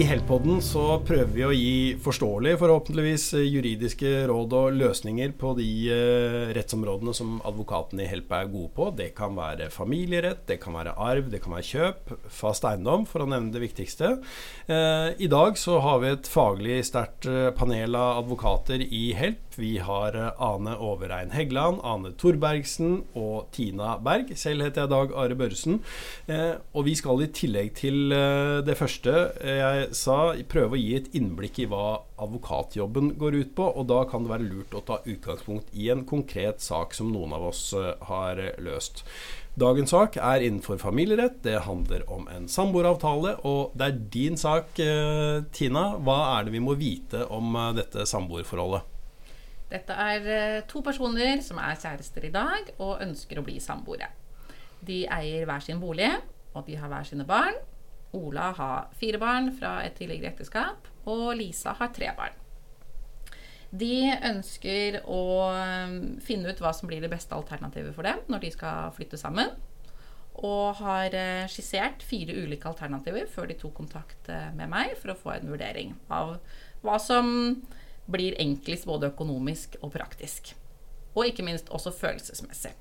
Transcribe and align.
I 0.00 0.04
så 0.64 0.82
prøver 1.04 1.32
vi 1.34 1.42
å 1.44 1.50
gi 1.52 1.72
forståelige, 2.00 2.56
forhåpentligvis 2.62 3.24
juridiske 3.36 4.08
råd 4.30 4.54
og 4.56 4.78
løsninger 4.78 5.34
på 5.36 5.50
de 5.58 5.66
uh, 5.92 6.52
rettsområdene 6.56 7.12
som 7.12 7.34
advokatene 7.44 8.06
i 8.06 8.08
Help 8.08 8.32
er 8.32 8.48
gode 8.48 8.70
på. 8.78 8.86
Det 8.96 9.10
kan 9.18 9.36
være 9.36 9.68
familierett, 9.74 10.46
det 10.48 10.56
kan 10.62 10.78
være 10.78 10.94
arv, 10.96 11.28
det 11.28 11.42
kan 11.44 11.52
være 11.52 11.68
kjøp, 11.68 12.14
fast 12.32 12.64
eiendom, 12.64 13.04
for 13.10 13.26
å 13.26 13.28
nevne 13.28 13.52
det 13.52 13.60
viktigste. 13.66 14.14
Uh, 14.70 15.12
I 15.20 15.28
dag 15.28 15.60
så 15.60 15.76
har 15.84 16.00
vi 16.00 16.14
et 16.14 16.32
faglig 16.32 16.80
sterkt 16.88 17.28
panel 17.60 17.98
av 17.98 18.22
advokater 18.22 18.80
i 18.80 19.10
Help. 19.18 19.44
Vi 19.60 19.74
har 19.84 20.16
Ane 20.40 20.78
Overein 20.80 21.34
Heggeland, 21.34 21.82
Ane 21.84 22.14
Thorbergsen 22.16 23.02
og 23.18 23.50
Tina 23.52 23.98
Berg. 24.00 24.32
Selv 24.38 24.64
heter 24.64 24.86
jeg 24.86 24.94
Dag 24.94 25.12
Are 25.12 25.36
Børresen. 25.36 25.82
og 26.72 26.86
vi 26.86 26.94
skal 26.96 27.26
i 27.26 27.28
tillegg 27.34 27.74
til 27.76 28.14
det 28.64 28.76
første 28.78 29.16
jeg 29.44 29.89
sa, 29.96 30.32
prøve 30.50 30.76
å 30.76 30.80
gi 30.80 30.94
et 30.98 31.08
innblikk 31.16 31.60
i 31.62 31.66
hva 31.70 32.02
advokatjobben 32.20 33.14
går 33.20 33.36
ut 33.40 33.52
på. 33.58 33.66
Og 33.66 33.88
da 33.90 34.02
kan 34.08 34.24
det 34.24 34.32
være 34.32 34.48
lurt 34.48 34.76
å 34.76 34.82
ta 34.86 35.00
utgangspunkt 35.04 35.72
i 35.72 35.90
en 35.92 36.04
konkret 36.08 36.62
sak 36.64 36.94
som 36.96 37.12
noen 37.12 37.34
av 37.36 37.48
oss 37.50 37.62
eh, 37.76 37.92
har 38.08 38.40
løst. 38.62 39.04
Dagens 39.60 39.92
sak 39.92 40.16
er 40.16 40.44
innenfor 40.46 40.78
familierett. 40.80 41.40
Det 41.44 41.58
handler 41.66 42.06
om 42.10 42.28
en 42.32 42.46
samboeravtale. 42.50 43.36
Og 43.48 43.74
det 43.78 43.88
er 43.88 44.00
din 44.16 44.40
sak, 44.40 44.78
eh, 44.82 45.42
Tina. 45.56 45.90
Hva 45.98 46.18
er 46.36 46.46
det 46.46 46.54
vi 46.56 46.64
må 46.64 46.76
vite 46.80 47.26
om 47.30 47.54
eh, 47.54 47.72
dette 47.80 48.06
samboerforholdet? 48.08 48.96
Dette 49.70 49.94
er 49.94 50.64
to 50.66 50.80
personer 50.82 51.38
som 51.46 51.60
er 51.62 51.78
kjærester 51.78 52.24
i 52.26 52.32
dag 52.34 52.72
og 52.80 53.04
ønsker 53.04 53.38
å 53.38 53.44
bli 53.46 53.60
samboere. 53.62 54.08
De 54.82 55.04
eier 55.06 55.44
hver 55.46 55.62
sin 55.62 55.78
bolig, 55.78 56.08
og 56.56 56.64
de 56.66 56.78
har 56.80 56.90
hver 56.90 57.06
sine 57.06 57.26
barn. 57.28 57.54
Ola 58.16 58.50
har 58.56 58.90
fire 58.98 59.20
barn 59.22 59.50
fra 59.54 59.80
et 59.84 59.96
tidligere 59.98 60.32
ekteskap, 60.32 60.88
og 61.06 61.34
Lisa 61.38 61.74
har 61.78 61.92
tre 61.94 62.10
barn. 62.16 62.36
De 63.70 64.10
ønsker 64.26 64.98
å 65.06 65.22
um, 65.54 65.98
finne 66.24 66.50
ut 66.50 66.62
hva 66.62 66.72
som 66.74 66.90
blir 66.90 67.02
det 67.04 67.10
beste 67.12 67.36
alternativet 67.36 67.94
for 67.94 68.06
dem 68.06 68.18
når 68.26 68.42
de 68.42 68.54
skal 68.54 68.90
flytte 68.96 69.20
sammen. 69.20 69.52
Og 70.40 70.78
har 70.80 71.14
eh, 71.14 71.46
skissert 71.50 72.04
fire 72.06 72.32
ulike 72.32 72.68
alternativer 72.70 73.26
før 73.28 73.50
de 73.50 73.56
tok 73.60 73.74
kontakt 73.76 74.30
eh, 74.32 74.48
med 74.56 74.70
meg 74.72 74.94
for 74.96 75.12
å 75.12 75.18
få 75.18 75.34
en 75.34 75.50
vurdering 75.50 75.92
av 76.08 76.38
hva 76.86 76.96
som 77.02 77.58
blir 78.10 78.38
enklest 78.40 78.88
både 78.88 79.10
økonomisk 79.10 79.76
og 79.82 79.92
praktisk. 79.94 80.54
Og 81.12 81.28
ikke 81.28 81.44
minst 81.44 81.68
også 81.74 81.92
følelsesmessig. 81.92 82.72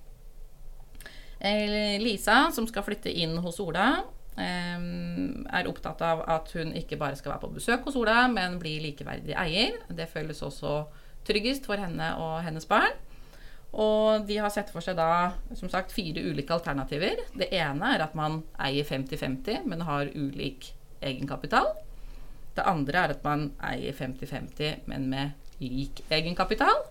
Eh, 1.39 1.97
Lisa, 1.99 2.45
som 2.55 2.69
skal 2.69 2.85
flytte 2.85 3.11
inn 3.11 3.35
hos 3.43 3.59
Ola, 3.63 3.89
er 4.37 5.67
opptatt 5.67 6.01
av 6.05 6.21
at 6.31 6.51
hun 6.55 6.71
ikke 6.77 6.99
bare 6.99 7.17
skal 7.19 7.33
være 7.33 7.43
på 7.43 7.53
besøk 7.57 7.87
hos 7.87 7.97
Ola, 7.99 8.27
men 8.31 8.59
bli 8.61 8.77
likeverdig 8.83 9.35
eier. 9.35 9.79
Det 9.89 10.09
føles 10.11 10.41
også 10.45 10.83
tryggest 11.27 11.67
for 11.67 11.81
henne 11.81 12.13
og 12.21 12.39
hennes 12.45 12.67
barn. 12.69 12.95
Og 13.69 14.25
de 14.25 14.39
har 14.41 14.49
sett 14.53 14.71
for 14.73 14.81
seg 14.81 14.97
da 14.97 15.35
som 15.57 15.69
sagt 15.69 15.93
fire 15.93 16.23
ulike 16.25 16.55
alternativer. 16.55 17.21
Det 17.37 17.51
ene 17.53 17.93
er 17.93 18.05
at 18.05 18.15
man 18.17 18.41
eier 18.57 18.87
50-50, 18.87 19.67
men 19.69 19.85
har 19.85 20.09
ulik 20.15 20.71
egenkapital. 21.05 21.69
Det 22.57 22.65
andre 22.67 23.03
er 23.03 23.13
at 23.13 23.21
man 23.23 23.51
eier 23.63 23.93
50-50, 23.93 24.87
men 24.89 25.05
med 25.11 25.61
lik 25.61 26.01
egenkapital. 26.09 26.81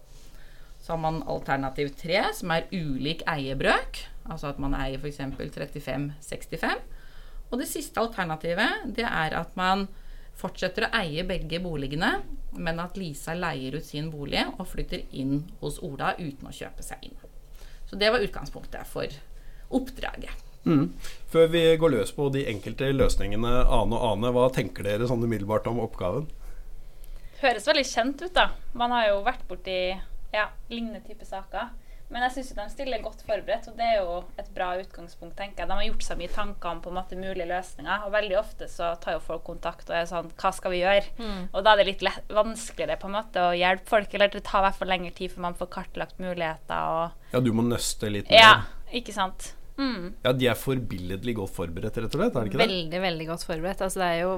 Så 0.78 0.94
har 0.94 1.00
man 1.02 1.24
alternativ 1.26 1.90
tre, 1.98 2.22
som 2.36 2.52
er 2.54 2.68
ulik 2.70 3.24
eiebrøk. 3.26 4.04
Altså 4.30 4.52
at 4.52 4.60
man 4.62 4.76
eier 4.78 5.00
f.eks. 5.02 5.18
35-65. 5.34 6.78
Og 7.48 7.60
det 7.60 7.68
siste 7.70 8.00
alternativet 8.02 8.90
det 8.96 9.06
er 9.06 9.36
at 9.38 9.54
man 9.58 9.86
fortsetter 10.38 10.86
å 10.86 10.92
eie 11.00 11.24
begge 11.26 11.60
boligene, 11.62 12.20
men 12.58 12.82
at 12.82 12.98
Lisa 12.98 13.34
leier 13.34 13.78
ut 13.78 13.86
sin 13.86 14.10
bolig 14.12 14.44
og 14.54 14.66
flytter 14.70 15.06
inn 15.18 15.42
hos 15.62 15.80
Ola 15.84 16.14
uten 16.18 16.48
å 16.48 16.54
kjøpe 16.54 16.84
seg 16.84 17.08
inn. 17.08 17.16
Så 17.88 17.96
det 17.98 18.12
var 18.12 18.22
utgangspunktet 18.22 18.86
for 18.88 19.12
oppdraget. 19.74 20.44
Mm. 20.68 20.92
Før 21.32 21.48
vi 21.52 21.62
går 21.80 21.94
løs 21.94 22.12
på 22.12 22.28
de 22.34 22.44
enkelte 22.50 22.90
løsningene, 22.92 23.50
Ane 23.64 23.96
og 23.96 24.04
Ane, 24.12 24.32
hva 24.36 24.48
tenker 24.52 24.84
dere 24.84 25.08
sånn 25.08 25.24
umiddelbart 25.24 25.68
om 25.70 25.80
oppgaven? 25.80 26.28
Høres 27.40 27.68
veldig 27.70 27.86
kjent 27.86 28.24
ut, 28.26 28.34
da. 28.34 28.50
Man 28.76 28.92
har 28.92 29.08
jo 29.08 29.20
vært 29.26 29.46
borti 29.48 29.78
ja, 30.34 30.48
lignende 30.68 31.00
type 31.06 31.24
saker. 31.24 31.70
Men 32.08 32.24
jeg 32.24 32.38
syns 32.38 32.54
de 32.56 32.64
stiller 32.72 33.02
godt 33.04 33.20
forberedt, 33.26 33.66
og 33.68 33.76
det 33.76 33.84
er 33.84 33.98
jo 34.00 34.22
et 34.40 34.48
bra 34.56 34.70
utgangspunkt. 34.80 35.36
tenker 35.36 35.62
jeg. 35.62 35.68
De 35.68 35.76
har 35.76 35.88
gjort 35.90 36.06
seg 36.06 36.20
mye 36.22 36.32
tanker 36.32 36.70
om 36.70 36.80
på 36.84 36.92
en 36.92 36.96
måte 36.96 37.18
mulige 37.20 37.48
løsninger, 37.50 38.06
og 38.06 38.14
veldig 38.14 38.38
ofte 38.40 38.68
så 38.72 38.94
tar 39.02 39.18
jo 39.18 39.24
folk 39.26 39.44
kontakt 39.44 39.90
og 39.90 39.98
er 39.98 40.08
sånn 40.08 40.30
Hva 40.40 40.52
skal 40.56 40.72
vi 40.72 40.80
gjøre? 40.80 41.04
Mm. 41.18 41.42
Og 41.52 41.66
da 41.66 41.74
er 41.74 41.82
det 41.82 41.88
litt 41.90 42.06
lett, 42.08 42.32
vanskeligere 42.32 42.96
på 43.02 43.10
en 43.10 43.16
måte 43.18 43.44
å 43.44 43.52
hjelpe 43.56 43.92
folk, 43.92 44.16
eller 44.16 44.32
det 44.32 44.44
tar 44.48 44.64
i 44.64 44.68
hvert 44.68 44.80
fall 44.80 44.92
lengre 44.94 45.12
tid 45.20 45.34
før 45.34 45.46
man 45.50 45.58
får 45.60 45.70
kartlagt 45.76 46.22
muligheter 46.22 46.96
og 46.96 47.34
Ja, 47.36 47.44
du 47.44 47.52
må 47.52 47.66
nøste 47.66 48.10
litt 48.12 48.32
mer? 48.32 48.40
Ja, 48.40 48.54
ikke 48.88 49.12
sant. 49.12 49.52
Mm. 49.78 50.14
Ja, 50.24 50.32
de 50.32 50.48
er 50.50 50.58
forbilledlig 50.58 51.36
godt 51.38 51.54
forberedt, 51.54 52.00
rett 52.00 52.16
og 52.16 52.22
slett? 52.22 52.34
Er 52.34 52.40
det 52.40 52.50
ikke 52.50 52.62
det? 52.62 52.66
Veldig, 52.66 53.02
veldig 53.04 53.28
godt 53.28 53.46
forberedt. 53.46 53.84
Altså 53.84 54.02
det 54.02 54.08
er 54.08 54.20
jo 54.24 54.32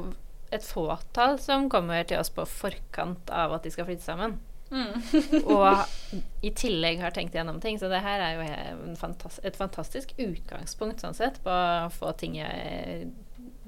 et 0.51 0.67
fåtall 0.67 1.39
som 1.41 1.71
kommer 1.71 2.03
til 2.03 2.19
oss 2.19 2.33
på 2.35 2.45
forkant 2.51 3.31
av 3.31 3.55
at 3.55 3.65
de 3.65 3.73
skal 3.73 3.87
flytte 3.89 4.05
sammen. 4.05 4.41
Mm. 4.71 4.95
og 5.55 6.45
i 6.47 6.53
tillegg 6.55 7.01
har 7.03 7.15
tenkt 7.15 7.35
gjennom 7.35 7.61
ting. 7.63 7.79
Så 7.81 7.91
det 7.91 8.03
her 8.05 8.23
er 8.25 8.39
jo 8.39 8.95
fantast 9.01 9.43
et 9.47 9.59
fantastisk 9.59 10.15
utgangspunkt 10.19 11.03
sånn 11.03 11.17
sett 11.19 11.43
på 11.45 11.51
å 11.51 11.91
få 11.95 12.15
ting 12.21 12.39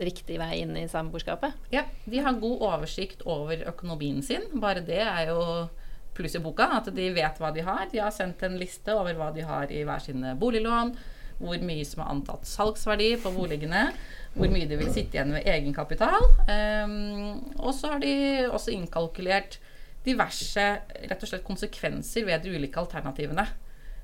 riktig 0.03 0.39
vei 0.41 0.63
inn 0.63 0.77
i 0.79 0.89
samboerskapet. 0.89 1.57
Ja, 1.75 1.85
de 2.05 2.23
har 2.25 2.41
god 2.41 2.65
oversikt 2.69 3.25
over 3.29 3.65
økonomien 3.69 4.23
sin. 4.25 4.49
Bare 4.63 4.85
det 4.85 5.03
er 5.05 5.31
jo 5.31 5.43
pluss 6.17 6.37
i 6.37 6.43
boka. 6.43 6.69
At 6.79 6.91
de 6.95 7.09
vet 7.15 7.41
hva 7.41 7.53
de 7.55 7.65
har. 7.67 7.89
De 7.93 8.01
har 8.03 8.15
sendt 8.15 8.43
en 8.47 8.59
liste 8.61 8.95
over 8.95 9.19
hva 9.19 9.33
de 9.35 9.45
har 9.47 9.73
i 9.73 9.83
hver 9.87 10.05
sine 10.05 10.37
boliglån. 10.39 10.95
Hvor 11.43 11.65
mye 11.67 11.85
som 11.87 12.05
er 12.05 12.13
antatt 12.13 12.47
salgsverdi 12.49 13.15
på 13.23 13.33
boligene. 13.35 13.89
Hvor 14.37 14.53
mye 14.53 14.69
de 14.69 14.79
vil 14.81 14.93
sitte 14.95 15.19
igjen 15.19 15.35
ved 15.37 15.49
egenkapital. 15.51 16.25
Um, 16.49 17.43
og 17.59 17.73
så 17.77 17.95
har 17.95 18.03
de 18.05 18.15
også 18.49 18.75
innkalkulert 18.77 19.61
diverse 20.07 20.65
rett 21.09 21.23
og 21.23 21.31
slett 21.31 21.45
konsekvenser 21.47 22.27
ved 22.27 22.45
de 22.45 22.57
ulike 22.57 22.81
alternativene. 22.81 23.47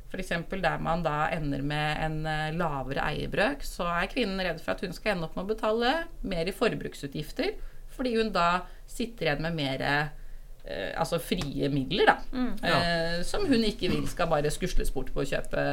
F.eks. 0.09 0.31
der 0.49 0.79
man 0.81 1.03
da 1.05 1.27
ender 1.35 1.61
med 1.61 1.99
en 2.05 2.23
eh, 2.27 2.55
lavere 2.57 3.05
eierbrøk, 3.11 3.65
så 3.67 3.89
er 3.93 4.09
kvinnen 4.13 4.41
redd 4.41 4.63
for 4.63 4.73
at 4.73 4.85
hun 4.85 4.95
skal 4.97 5.15
ende 5.17 5.29
opp 5.29 5.37
med 5.37 5.45
å 5.45 5.51
betale 5.51 5.91
mer 6.25 6.49
i 6.49 6.55
forbruksutgifter, 6.57 7.59
fordi 7.93 8.15
hun 8.17 8.33
da 8.33 8.63
sitter 8.89 9.29
igjen 9.29 9.45
med 9.45 9.59
mer 9.59 9.85
eh, 9.85 10.95
altså 10.97 11.21
frie 11.21 11.69
midler, 11.73 12.09
da. 12.09 12.17
Mm. 12.33 12.55
Ja. 12.63 12.79
Eh, 12.79 13.19
som 13.29 13.45
hun 13.51 13.67
ikke 13.69 13.93
vil 13.93 14.09
skal 14.09 14.31
bare 14.33 14.53
skusles 14.55 14.95
bort 14.95 15.13
på 15.13 15.25
å 15.25 15.29
kjøpe 15.29 15.67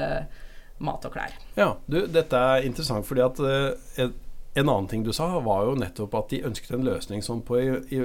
mat 0.84 1.08
og 1.08 1.16
klær. 1.16 1.36
Ja, 1.56 1.70
du, 1.88 2.02
dette 2.12 2.36
er 2.36 2.68
interessant 2.68 3.08
fordi 3.08 3.24
at 3.24 3.40
eh, 3.40 4.12
en 4.56 4.70
annen 4.70 4.88
ting 4.88 5.04
du 5.04 5.12
sa, 5.14 5.28
var 5.44 5.66
jo 5.68 5.76
nettopp 5.76 6.14
at 6.16 6.30
de 6.32 6.44
ønsket 6.48 6.78
en 6.78 6.86
løsning 6.88 7.24
som 7.24 7.42
på, 7.44 7.60
i, 7.60 8.00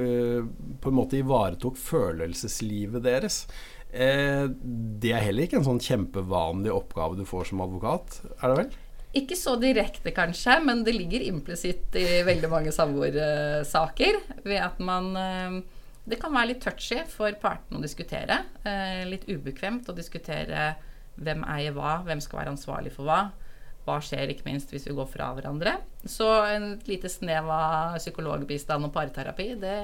på 0.82 0.90
en 0.90 0.96
måte 0.96 1.20
ivaretok 1.20 1.78
følelseslivet 1.78 3.04
deres. 3.06 3.44
Eh, 3.90 4.46
det 4.50 5.12
er 5.14 5.26
heller 5.28 5.46
ikke 5.46 5.60
en 5.60 5.66
sånn 5.68 5.82
kjempevanlig 5.82 6.72
oppgave 6.74 7.18
du 7.18 7.22
får 7.26 7.52
som 7.52 7.62
advokat, 7.62 8.18
er 8.40 8.50
det 8.50 8.56
vel? 8.64 8.72
Ikke 9.20 9.38
så 9.38 9.56
direkte, 9.58 10.10
kanskje, 10.14 10.56
men 10.62 10.82
det 10.86 10.94
ligger 10.94 11.22
implisitt 11.26 11.94
i 11.98 12.20
veldig 12.26 12.50
mange 12.50 12.74
samboersaker. 12.74 14.18
Ved 14.46 14.62
at 14.62 14.82
man 14.82 15.12
eh, 15.18 15.60
Det 16.10 16.18
kan 16.18 16.34
være 16.34 16.50
litt 16.50 16.62
touchy 16.64 17.04
for 17.06 17.34
partene 17.38 17.78
å 17.78 17.84
diskutere. 17.84 18.40
Eh, 18.66 19.06
litt 19.06 19.28
ubekvemt 19.30 19.86
å 19.90 19.94
diskutere 19.94 20.72
hvem 21.20 21.46
eier 21.46 21.74
hva, 21.76 22.00
hvem 22.06 22.22
skal 22.22 22.42
være 22.42 22.54
ansvarlig 22.56 22.94
for 22.94 23.06
hva 23.06 23.20
hva 23.90 24.00
skjer 24.04 24.30
ikke 24.32 24.46
minst 24.46 24.70
hvis 24.72 24.86
vi 24.88 24.94
går 24.96 25.08
fra 25.10 25.32
hverandre. 25.36 25.76
Så 26.08 26.26
en 26.48 26.78
lite 26.88 27.10
snev 27.12 27.48
av 27.52 27.98
psykologbistand 27.98 28.86
og 28.86 28.92
parterapi, 28.94 29.48
det 29.60 29.74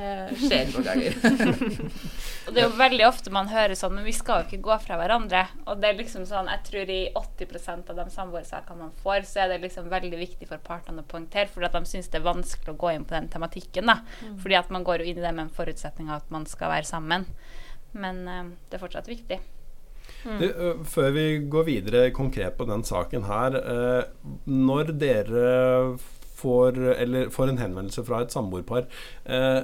skjer 0.40 0.70
noen 0.70 0.86
ganger. 0.86 1.18
og 2.46 2.54
det 2.54 2.62
er 2.62 2.64
jo 2.64 2.78
veldig 2.78 3.04
ofte 3.04 3.32
man 3.34 3.50
hører 3.52 3.76
sånn, 3.76 3.98
men 3.98 4.06
vi 4.06 4.14
skal 4.16 4.40
jo 4.40 4.48
ikke 4.48 4.62
gå 4.64 4.78
fra 4.86 4.96
hverandre. 5.00 5.42
Og 5.66 5.82
det 5.82 5.90
er 5.90 5.98
liksom 5.98 6.24
sånn, 6.28 6.48
jeg 6.54 6.64
tror 6.70 6.92
i 6.94 7.00
80% 7.20 7.92
av 7.92 8.00
de 8.00 8.06
samboersakene 8.14 8.86
man 8.86 8.94
får, 9.02 9.26
så 9.28 9.44
er 9.44 9.52
det 9.52 9.60
liksom 9.66 9.90
veldig 9.92 10.22
viktig 10.22 10.48
for 10.48 10.62
partene 10.64 11.04
å 11.04 11.10
poengtere, 11.10 11.52
fordi 11.52 11.68
at 11.68 11.76
de 11.76 11.92
syns 11.92 12.08
det 12.12 12.22
er 12.22 12.30
vanskelig 12.30 12.72
å 12.72 12.80
gå 12.80 12.94
inn 12.94 13.04
på 13.04 13.18
den 13.18 13.28
tematikken. 13.32 13.92
da. 13.92 14.00
Mm. 14.22 14.40
Fordi 14.40 14.60
at 14.62 14.72
man 14.72 14.88
går 14.88 15.04
jo 15.04 15.10
inn 15.10 15.20
i 15.20 15.26
det 15.26 15.34
med 15.36 15.48
en 15.48 15.56
forutsetning 15.58 16.08
av 16.08 16.22
at 16.22 16.32
man 16.32 16.48
skal 16.48 16.72
være 16.72 16.88
sammen. 16.88 17.28
Men 17.96 18.24
uh, 18.24 18.42
det 18.70 18.78
er 18.78 18.82
fortsatt 18.86 19.12
viktig. 19.12 19.40
Mm. 20.26 20.38
Du, 20.42 20.84
før 20.90 21.12
vi 21.14 21.26
går 21.52 21.66
videre 21.68 22.10
konkret 22.14 22.58
på 22.58 22.66
den 22.68 22.84
saken 22.84 23.26
her. 23.28 23.60
når 24.44 24.92
dere 24.98 25.98
får, 26.36 26.78
eller, 27.00 27.30
får 27.30 27.52
en 27.52 27.60
henvendelse 27.62 28.04
fra 28.04 28.20
et 28.24 28.34
samboerpar, 28.34 28.88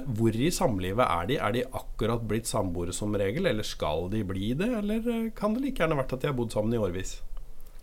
hvor 0.07 0.39
i 0.39 0.49
samlivet 0.51 1.03
er 1.03 1.27
de? 1.29 1.37
Er 1.37 1.53
de 1.53 1.65
akkurat 1.67 2.23
blitt 2.27 2.49
samboere 2.49 2.95
som 2.95 3.13
regel, 3.19 3.45
eller 3.51 3.67
skal 3.67 4.09
de 4.13 4.23
bli 4.25 4.53
det? 4.57 4.71
Eller 4.79 5.29
kan 5.37 5.53
det 5.53 5.67
like 5.67 5.83
gjerne 5.83 5.99
vært 5.99 6.15
at 6.15 6.23
de 6.23 6.31
har 6.31 6.39
bodd 6.39 6.55
sammen 6.55 6.73
i 6.73 6.81
årevis? 6.81 7.19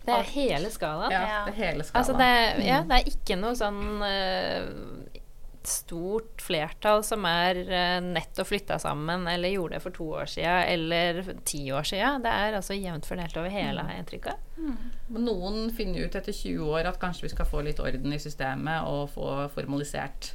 Det 0.01 0.13
er 0.17 0.29
hele 0.33 0.69
skalaen. 0.73 1.13
Ja, 1.13 1.43
det 1.45 1.53
er 1.53 1.57
hele 1.59 1.85
skalaen. 1.85 1.99
Altså 2.01 2.13
det, 2.17 2.65
ja, 2.65 2.81
det 2.89 2.97
er 2.97 3.11
ikke 3.11 3.37
noe 3.37 3.53
sånn 3.57 4.01
uh, 4.01 5.20
et 5.61 5.69
stort 5.69 6.41
flertall 6.41 7.03
som 7.05 7.25
er 7.29 7.59
uh, 7.69 7.99
nettopp 8.01 8.49
flytta 8.49 8.79
sammen, 8.81 9.27
eller 9.29 9.53
gjorde 9.53 9.77
det 9.77 9.83
for 9.83 9.95
to 9.95 10.07
år 10.17 10.29
sia, 10.31 10.57
eller 10.65 11.21
ti 11.45 11.63
år 11.71 11.85
sia. 11.87 12.15
Det 12.21 12.33
er 12.33 12.57
altså 12.57 12.77
jevnt 12.77 13.05
fordelt 13.05 13.37
over 13.37 13.53
hele, 13.53 13.85
har 13.85 13.95
jeg 13.95 14.05
inntrykk 14.05 14.29
av. 14.33 14.43
Mm. 14.57 14.75
Noen 15.21 15.71
finner 15.77 16.07
ut 16.07 16.17
etter 16.17 16.33
20 16.33 16.73
år 16.73 16.89
at 16.89 16.99
kanskje 17.01 17.27
vi 17.27 17.33
skal 17.35 17.49
få 17.49 17.63
litt 17.65 17.81
orden 17.81 18.13
i 18.13 18.21
systemet 18.21 18.89
og 18.89 19.09
få 19.13 19.33
formalisert 19.53 20.33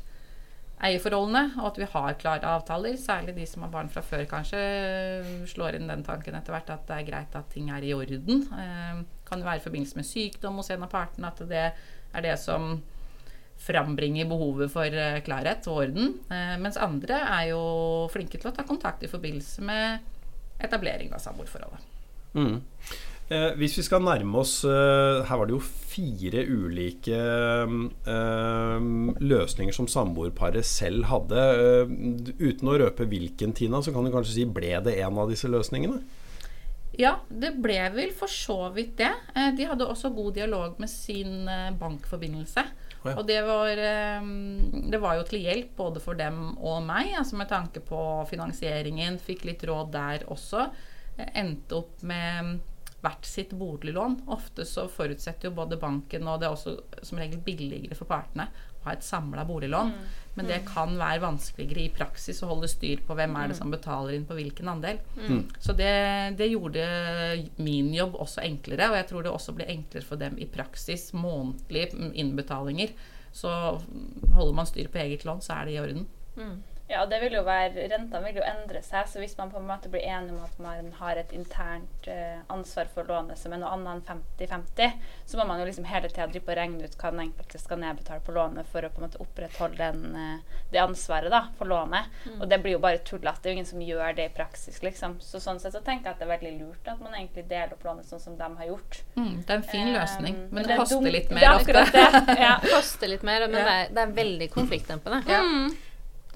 eierforholdene, 0.87 1.56
og 1.56 1.70
at 1.70 1.78
vi 1.81 1.88
har 1.88 2.19
klare 2.20 2.55
avtaler. 2.56 2.96
Særlig 3.00 3.34
de 3.38 3.46
som 3.49 3.64
har 3.64 3.73
barn 3.73 3.88
fra 3.93 4.02
før, 4.05 4.26
kanskje 4.28 4.61
slår 5.49 5.78
inn 5.78 5.88
den 5.90 6.05
tanken 6.06 6.37
etter 6.37 6.55
hvert 6.55 6.73
at 6.75 6.84
det 6.88 6.99
er 6.99 7.08
greit 7.08 7.38
at 7.38 7.49
ting 7.52 7.70
er 7.73 7.84
i 7.84 7.94
orden. 7.96 8.44
Eh, 8.52 9.00
kan 9.26 9.40
jo 9.40 9.49
være 9.49 9.62
i 9.62 9.64
forbindelse 9.64 9.99
med 9.99 10.06
sykdom 10.06 10.61
hos 10.61 10.70
en 10.70 10.84
av 10.84 10.93
partene 10.93 11.32
at 11.32 11.40
det 11.49 11.64
er 11.67 12.25
det 12.25 12.37
som 12.38 12.76
frambringer 13.58 14.28
behovet 14.30 14.70
for 14.72 14.86
eh, 14.86 15.20
klarhet 15.26 15.66
og 15.70 15.82
orden. 15.86 16.14
Eh, 16.30 16.54
mens 16.62 16.78
andre 16.80 17.22
er 17.38 17.50
jo 17.54 17.64
flinke 18.12 18.38
til 18.38 18.52
å 18.52 18.54
ta 18.54 18.66
kontakt 18.68 19.04
i 19.04 19.10
forbindelse 19.10 19.64
med 19.66 20.62
etablering 20.62 21.12
av 21.12 21.22
samboerforholdet. 21.24 21.92
Mm. 22.36 22.58
Eh, 23.26 23.52
hvis 23.58 23.74
vi 23.80 23.82
skal 23.82 24.04
nærme 24.06 24.38
oss 24.38 24.60
eh, 24.68 25.24
Her 25.26 25.40
var 25.40 25.48
det 25.48 25.56
jo 25.56 25.62
fire 25.64 26.44
ulike 26.46 27.16
eh, 27.16 28.84
løsninger 29.18 29.74
som 29.74 29.88
samboerparet 29.90 30.66
selv 30.66 31.08
hadde. 31.10 31.46
Eh, 31.56 31.96
uten 32.38 32.70
å 32.70 32.76
røpe 32.84 33.08
hvilken, 33.10 33.56
Tina, 33.56 33.82
så 33.82 33.94
kan 33.94 34.06
du 34.06 34.12
kanskje 34.14 34.36
si 34.36 34.46
ble 34.46 34.76
det 34.84 34.98
en 35.02 35.18
av 35.18 35.32
disse 35.32 35.50
løsningene? 35.50 35.98
Ja, 36.96 37.18
det 37.28 37.56
ble 37.60 37.80
vel 37.92 38.14
for 38.16 38.30
så 38.30 38.70
vidt 38.76 38.94
det. 39.02 39.10
Eh, 39.34 39.50
de 39.58 39.66
hadde 39.72 39.90
også 39.90 40.14
god 40.14 40.36
dialog 40.38 40.78
med 40.80 40.92
sin 40.92 41.50
bankforbindelse. 41.80 42.62
Og 43.14 43.26
det 43.28 43.38
var, 43.46 43.82
det 44.90 45.00
var, 45.02 45.18
jo 45.18 45.26
til 45.28 45.44
hjelp 45.46 45.74
både 45.78 46.02
for 46.02 46.18
dem 46.18 46.56
og 46.56 46.80
meg, 46.86 47.12
altså 47.18 47.38
med 47.38 47.50
tanke 47.50 47.82
på 47.84 48.00
finansieringen. 48.30 49.20
Fikk 49.22 49.46
litt 49.48 49.64
råd 49.68 49.92
der 49.94 50.26
også. 50.32 50.66
Endte 51.32 51.78
opp 51.78 52.02
med 52.06 52.56
hvert 53.04 53.28
sitt 53.28 53.52
boliglån. 53.56 54.22
Ofte 54.34 54.66
så 54.66 54.86
forutsetter 54.90 55.50
jo 55.50 55.56
både 55.58 55.78
banken 55.80 56.26
og 56.26 56.40
det 56.40 56.48
er 56.48 56.56
også 56.56 57.04
som 57.06 57.20
regel 57.20 57.42
billigere 57.44 57.98
for 57.98 58.08
partene 58.10 58.48
ha 58.86 58.94
et 58.96 59.04
samla 59.06 59.44
boliglån. 59.48 59.92
Mm. 59.92 60.14
Men 60.36 60.48
det 60.50 60.58
mm. 60.60 60.66
kan 60.68 60.90
være 61.00 61.22
vanskeligere 61.22 61.86
i 61.86 61.92
praksis 61.96 62.42
å 62.44 62.50
holde 62.50 62.68
styr 62.68 63.00
på 63.06 63.14
hvem 63.16 63.38
er 63.40 63.48
det 63.48 63.56
mm. 63.56 63.60
som 63.62 63.72
betaler 63.72 64.18
inn 64.18 64.26
på 64.28 64.36
hvilken 64.36 64.68
andel. 64.68 65.00
Mm. 65.16 65.46
Så 65.64 65.72
det, 65.78 65.92
det, 66.36 66.50
gjorde 66.52 66.84
min 67.56 67.88
jobb 67.96 68.18
også 68.20 68.44
enklere, 68.44 68.90
og 68.90 68.98
jeg 69.00 69.08
tror 69.08 69.24
det 69.24 69.32
også 69.32 69.56
blir 69.56 69.72
enklere 69.72 70.04
for 70.04 70.20
dem 70.20 70.36
i 70.36 70.48
praksis. 70.52 71.08
Månedlige 71.16 72.12
innbetalinger. 72.20 72.92
Så 73.32 73.50
holder 74.36 74.54
man 74.56 74.68
styr 74.68 74.92
på 74.92 75.00
eget 75.00 75.24
lån, 75.24 75.40
så 75.44 75.56
er 75.56 75.68
det 75.68 75.76
i 75.76 75.80
orden. 75.80 76.04
Mm. 76.36 76.56
Ja, 76.88 77.06
det 77.06 77.18
vil 77.18 77.34
jo 77.34 77.42
være, 77.42 77.88
Rentene 77.90 78.28
vil 78.28 78.36
jo 78.38 78.44
endre 78.46 78.78
seg, 78.84 79.08
så 79.10 79.18
hvis 79.18 79.34
man 79.38 79.50
på 79.50 79.58
en 79.58 79.66
måte 79.66 79.90
blir 79.90 80.04
enig 80.06 80.30
om 80.36 80.42
at 80.44 80.58
man 80.62 80.92
har 81.00 81.18
et 81.18 81.32
internt 81.34 82.06
eh, 82.06 82.38
ansvar 82.52 82.86
for 82.94 83.08
lånet 83.10 83.40
som 83.40 83.54
er 83.54 83.58
noe 83.58 83.72
annet 83.74 84.06
enn 84.12 84.20
50-50, 84.38 84.92
så 85.26 85.40
må 85.40 85.48
man 85.48 85.58
jo 85.58 85.66
liksom 85.66 85.88
hele 85.90 86.10
tida 86.12 86.54
regne 86.54 86.86
ut 86.86 86.94
hva 87.00 87.10
den 87.10 87.24
enkelte 87.24 87.58
skal 87.58 87.80
nedbetale 87.82 88.22
på 88.22 88.36
lånet 88.36 88.70
for 88.70 88.86
å 88.86 88.90
på 88.92 89.02
en 89.02 89.06
måte 89.08 89.18
opprettholde 89.24 89.80
den, 89.80 90.14
uh, 90.14 90.60
det 90.70 90.82
ansvaret 90.84 91.34
da, 91.34 91.48
for 91.58 91.66
lånet. 91.66 92.06
Mm. 92.22 92.38
Og 92.38 92.46
det 92.52 92.60
blir 92.62 92.76
jo 92.76 92.82
bare 92.84 93.02
tullete. 93.02 93.42
Det 93.42 93.50
er 93.50 93.56
jo 93.56 93.58
ingen 93.58 93.70
som 93.72 93.82
gjør 93.82 94.14
det 94.20 94.28
i 94.30 94.34
praksis, 94.36 94.78
liksom. 94.86 95.18
Så 95.26 95.42
sånn 95.42 95.58
sett 95.62 95.74
så 95.74 95.82
tenker 95.82 96.12
jeg 96.12 96.14
at 96.14 96.22
det 96.22 96.28
er 96.28 96.34
veldig 96.36 96.54
lurt 96.60 96.92
at 96.92 97.02
man 97.02 97.18
egentlig 97.18 97.48
deler 97.50 97.74
opp 97.74 97.82
lånet 97.88 98.06
sånn 98.06 98.22
som 98.22 98.38
de 98.38 98.50
har 98.60 98.70
gjort. 98.70 99.00
Mm, 99.18 99.32
det 99.42 99.50
er 99.50 99.58
en 99.58 99.66
fin 99.74 99.90
løsning, 99.90 100.38
um, 100.38 100.46
men, 100.46 100.60
men 100.60 100.70
det, 100.70 100.78
koster 100.84 101.10
litt 101.18 101.34
mer. 101.34 101.42
Det 101.42 101.50
er 101.50 101.64
akkurat 101.64 101.92
det. 101.98 102.38
ja, 102.46 102.54
koster 102.70 103.10
litt 103.10 103.26
mer, 103.26 103.48
men 103.50 103.58
ja. 103.58 103.66
det, 103.66 103.74
er, 103.74 103.92
det, 103.98 104.06
er, 104.06 104.16
veldig 104.22 104.50
konfliktdempende. 104.54 105.22
Ja. 105.26 105.42
Mm. 105.42 105.74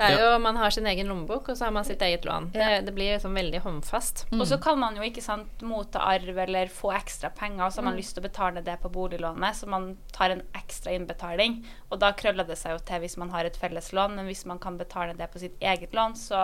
Det 0.00 0.16
er 0.16 0.22
jo, 0.24 0.38
Man 0.42 0.56
har 0.56 0.72
sin 0.74 0.86
egen 0.90 1.10
lommebok, 1.10 1.50
og 1.52 1.58
så 1.58 1.66
har 1.66 1.74
man 1.76 1.84
sitt 1.84 2.02
eget 2.02 2.24
lån. 2.24 2.50
Det, 2.54 2.68
det 2.86 2.94
blir 2.96 3.14
liksom 3.14 3.36
veldig 3.36 3.60
håndfast. 3.66 4.24
Mm. 4.32 4.40
Og 4.40 4.48
så 4.48 4.58
kan 4.62 4.78
man 4.80 4.96
jo 4.96 5.04
ikke 5.06 5.24
sant, 5.24 5.64
motta 5.66 6.02
arv 6.08 6.38
eller 6.46 6.72
få 6.72 6.92
ekstra 6.96 7.30
penger, 7.36 7.66
og 7.66 7.72
så 7.72 7.82
har 7.82 7.88
man 7.90 7.98
mm. 7.98 8.00
lyst 8.02 8.16
til 8.16 8.24
å 8.24 8.28
betale 8.28 8.64
det 8.66 8.78
på 8.82 8.92
boliglånet, 8.92 9.60
så 9.60 9.68
man 9.70 9.92
tar 10.16 10.34
en 10.34 10.44
ekstra 10.58 10.94
innbetaling. 10.96 11.60
Og 11.90 12.00
da 12.02 12.14
krøller 12.16 12.48
det 12.48 12.58
seg 12.60 12.76
jo 12.76 12.84
til 12.88 13.04
hvis 13.04 13.18
man 13.20 13.34
har 13.34 13.48
et 13.48 13.60
felleslån, 13.60 14.16
men 14.16 14.30
hvis 14.30 14.46
man 14.48 14.62
kan 14.62 14.80
betale 14.80 15.16
det 15.18 15.28
på 15.32 15.42
sitt 15.42 15.60
eget 15.60 15.94
lån, 15.96 16.16
så 16.18 16.40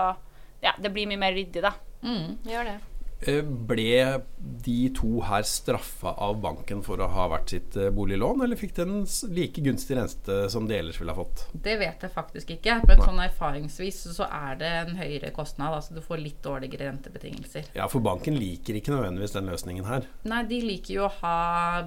ja, 0.60 0.76
det 0.78 0.92
blir 0.92 1.08
mye 1.08 1.20
mer 1.20 1.36
ryddig, 1.36 1.64
da. 1.64 1.72
Mm. 2.02 2.36
Gjør 2.46 2.70
det. 2.70 2.76
Eh, 3.20 3.40
ble 3.42 4.20
de 4.36 4.90
to 4.94 5.22
her 5.24 5.42
straffa 5.42 6.12
av 6.20 6.36
banken 6.40 6.82
for 6.84 7.00
å 7.00 7.08
ha 7.08 7.24
vært 7.32 7.54
sitt 7.54 7.76
eh, 7.80 7.88
boliglån, 7.94 8.42
eller 8.44 8.60
fikk 8.60 8.74
den 8.76 8.98
like 9.32 9.64
gunstig 9.64 9.96
rente 9.96 10.36
som 10.52 10.68
de 10.68 10.76
ellers 10.76 11.00
ville 11.00 11.14
ha 11.14 11.24
fått? 11.24 11.46
Det 11.52 11.78
vet 11.80 12.04
jeg 12.04 12.12
faktisk 12.12 12.52
ikke. 12.58 12.78
Men 12.84 13.00
sånn 13.00 13.22
erfaringsvis 13.24 14.02
så 14.18 14.28
er 14.28 14.60
det 14.60 14.72
en 14.82 15.00
høyere 15.00 15.32
kostnad. 15.36 15.78
Altså 15.78 15.96
du 15.96 16.02
får 16.04 16.20
litt 16.20 16.42
dårligere 16.44 16.90
rentebetingelser. 16.90 17.72
Ja, 17.78 17.88
for 17.88 18.04
banken 18.04 18.36
liker 18.36 18.76
ikke 18.76 18.92
nødvendigvis 18.92 19.36
den 19.38 19.48
løsningen 19.48 19.88
her. 19.88 20.06
Nei, 20.28 20.44
de 20.52 20.60
liker 20.66 20.98
jo 20.98 21.08
å 21.08 21.12
ha 21.22 21.36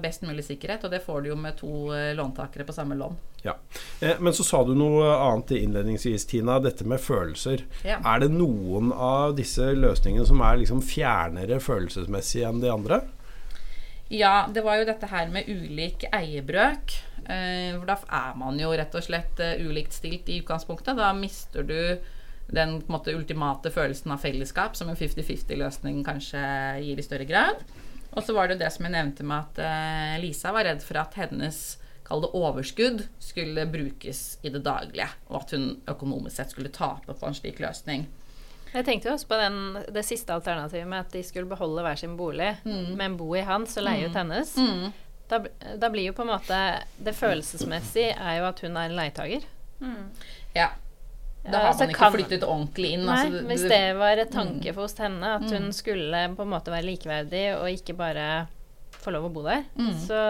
best 0.02 0.26
mulig 0.26 0.48
sikkerhet, 0.50 0.84
og 0.84 0.94
det 0.94 1.04
får 1.06 1.22
du 1.22 1.32
jo 1.32 1.38
med 1.38 1.60
to 1.62 1.74
eh, 1.94 2.10
låntakere 2.18 2.66
på 2.66 2.74
samme 2.74 2.98
lån. 2.98 3.18
Ja. 3.40 3.54
Men 4.20 4.34
så 4.36 4.44
sa 4.44 4.58
du 4.68 4.74
noe 4.76 5.14
annet 5.14 5.54
innledningsvis, 5.56 6.26
Tina. 6.28 6.58
Dette 6.60 6.84
med 6.84 7.00
følelser. 7.00 7.62
Ja. 7.88 7.96
Er 8.04 8.20
det 8.20 8.28
noen 8.34 8.90
av 8.92 9.32
disse 9.38 9.70
løsningene 9.72 10.26
som 10.28 10.42
er 10.44 10.60
liksom 10.60 10.82
fjerde 10.84 11.19
fjernere 11.20 11.60
følelsesmessig 11.60 12.44
enn 12.46 12.62
de 12.62 12.70
andre? 12.72 13.02
Ja, 14.10 14.48
det 14.50 14.64
var 14.66 14.80
jo 14.80 14.88
dette 14.88 15.06
her 15.06 15.28
med 15.30 15.48
ulik 15.48 16.08
eiebrøk. 16.10 16.96
Eh, 17.30 17.76
for 17.76 17.86
da 17.86 17.98
er 18.08 18.38
man 18.40 18.58
jo 18.58 18.72
rett 18.74 18.94
og 18.96 19.04
slett 19.06 19.38
uh, 19.38 19.54
ulikt 19.62 19.94
stilt 19.94 20.28
i 20.28 20.40
utgangspunktet. 20.40 20.98
Da 20.98 21.12
mister 21.14 21.62
du 21.62 22.00
den 22.50 22.80
måte, 22.90 23.14
ultimate 23.14 23.70
følelsen 23.70 24.10
av 24.10 24.24
fellesskap, 24.24 24.74
som 24.74 24.90
en 24.90 24.98
50-50-løsning 24.98 26.02
kanskje 26.02 26.42
gir 26.82 26.98
i 26.98 27.06
større 27.06 27.28
grad. 27.28 27.62
Og 28.10 28.24
så 28.26 28.34
var 28.34 28.50
det 28.50 28.58
det 28.58 28.72
som 28.74 28.88
jeg 28.88 28.96
nevnte 28.96 29.22
med 29.22 29.44
at 29.44 29.62
uh, 29.62 30.16
Lisa 30.24 30.50
var 30.56 30.66
redd 30.66 30.82
for 30.82 30.98
at 30.98 31.14
hennes 31.20 31.60
kall 32.08 32.24
det 32.24 32.32
overskudd 32.34 33.04
skulle 33.22 33.68
brukes 33.70 34.40
i 34.42 34.50
det 34.50 34.64
daglige, 34.66 35.06
og 35.30 35.44
at 35.44 35.54
hun 35.54 35.68
økonomisk 35.86 36.40
sett 36.40 36.56
skulle 36.56 36.74
tape 36.74 37.14
på 37.14 37.28
en 37.28 37.38
slik 37.38 37.62
løsning. 37.62 38.08
Jeg 38.70 38.86
tenkte 38.86 39.10
jo 39.10 39.14
også 39.16 39.30
på 39.30 39.38
den, 39.40 39.60
det 39.90 40.04
siste 40.06 40.34
alternativet 40.34 40.88
med 40.88 41.06
at 41.06 41.14
de 41.14 41.22
skulle 41.26 41.50
beholde 41.50 41.82
hver 41.84 41.98
sin 41.98 42.16
bolig, 42.18 42.52
mm. 42.64 42.92
men 42.98 43.16
bo 43.18 43.32
i 43.34 43.46
hans 43.46 43.74
og 43.80 43.86
leie 43.86 44.06
ut 44.06 44.14
mm. 44.14 44.20
hennes. 44.20 44.52
Mm. 44.56 44.92
Da, 45.30 45.40
da, 45.78 45.90
blir 45.90 46.08
jo 46.08 46.14
på 46.16 46.24
en 46.24 46.32
måte 46.32 46.56
Det 46.98 47.12
følelsesmessige 47.14 48.16
er 48.18 48.40
jo 48.40 48.46
at 48.48 48.62
hun 48.64 48.78
er 48.78 48.90
en 48.90 48.96
leietager. 48.98 49.44
Mm. 49.80 50.06
Ja. 50.56 50.72
Da 51.40 51.58
har 51.64 51.76
man 51.78 51.88
ikke 51.88 51.98
kan, 52.02 52.14
flyttet 52.14 52.44
ordentlig 52.44 52.94
inn. 52.96 53.04
Nei, 53.08 53.18
altså, 53.24 53.42
hvis 53.48 53.66
det 53.70 53.84
var 53.96 54.20
et 54.20 54.32
tanke 54.34 54.74
for 54.74 54.84
hos 54.84 54.96
henne, 55.00 55.36
at 55.38 55.46
hun 55.48 55.70
mm. 55.70 55.76
skulle 55.76 56.24
på 56.36 56.44
en 56.44 56.52
måte 56.52 56.74
være 56.74 56.88
likeverdig 56.90 57.44
og 57.56 57.70
ikke 57.72 57.96
bare 57.96 58.26
få 59.00 59.14
lov 59.14 59.30
å 59.30 59.32
bo 59.32 59.44
der, 59.46 59.64
mm. 59.78 59.92
så, 60.04 60.20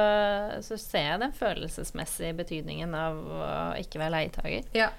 så, 0.62 0.78
ser 0.78 1.08
jeg 1.08 1.22
den 1.24 1.32
følelsesmessige 1.34 2.36
betydningen 2.38 2.94
av 2.94 3.18
å 3.18 3.48
ikke 3.80 3.98
være 3.98 4.14
leietager. 4.14 4.68
Ja. 4.76 4.92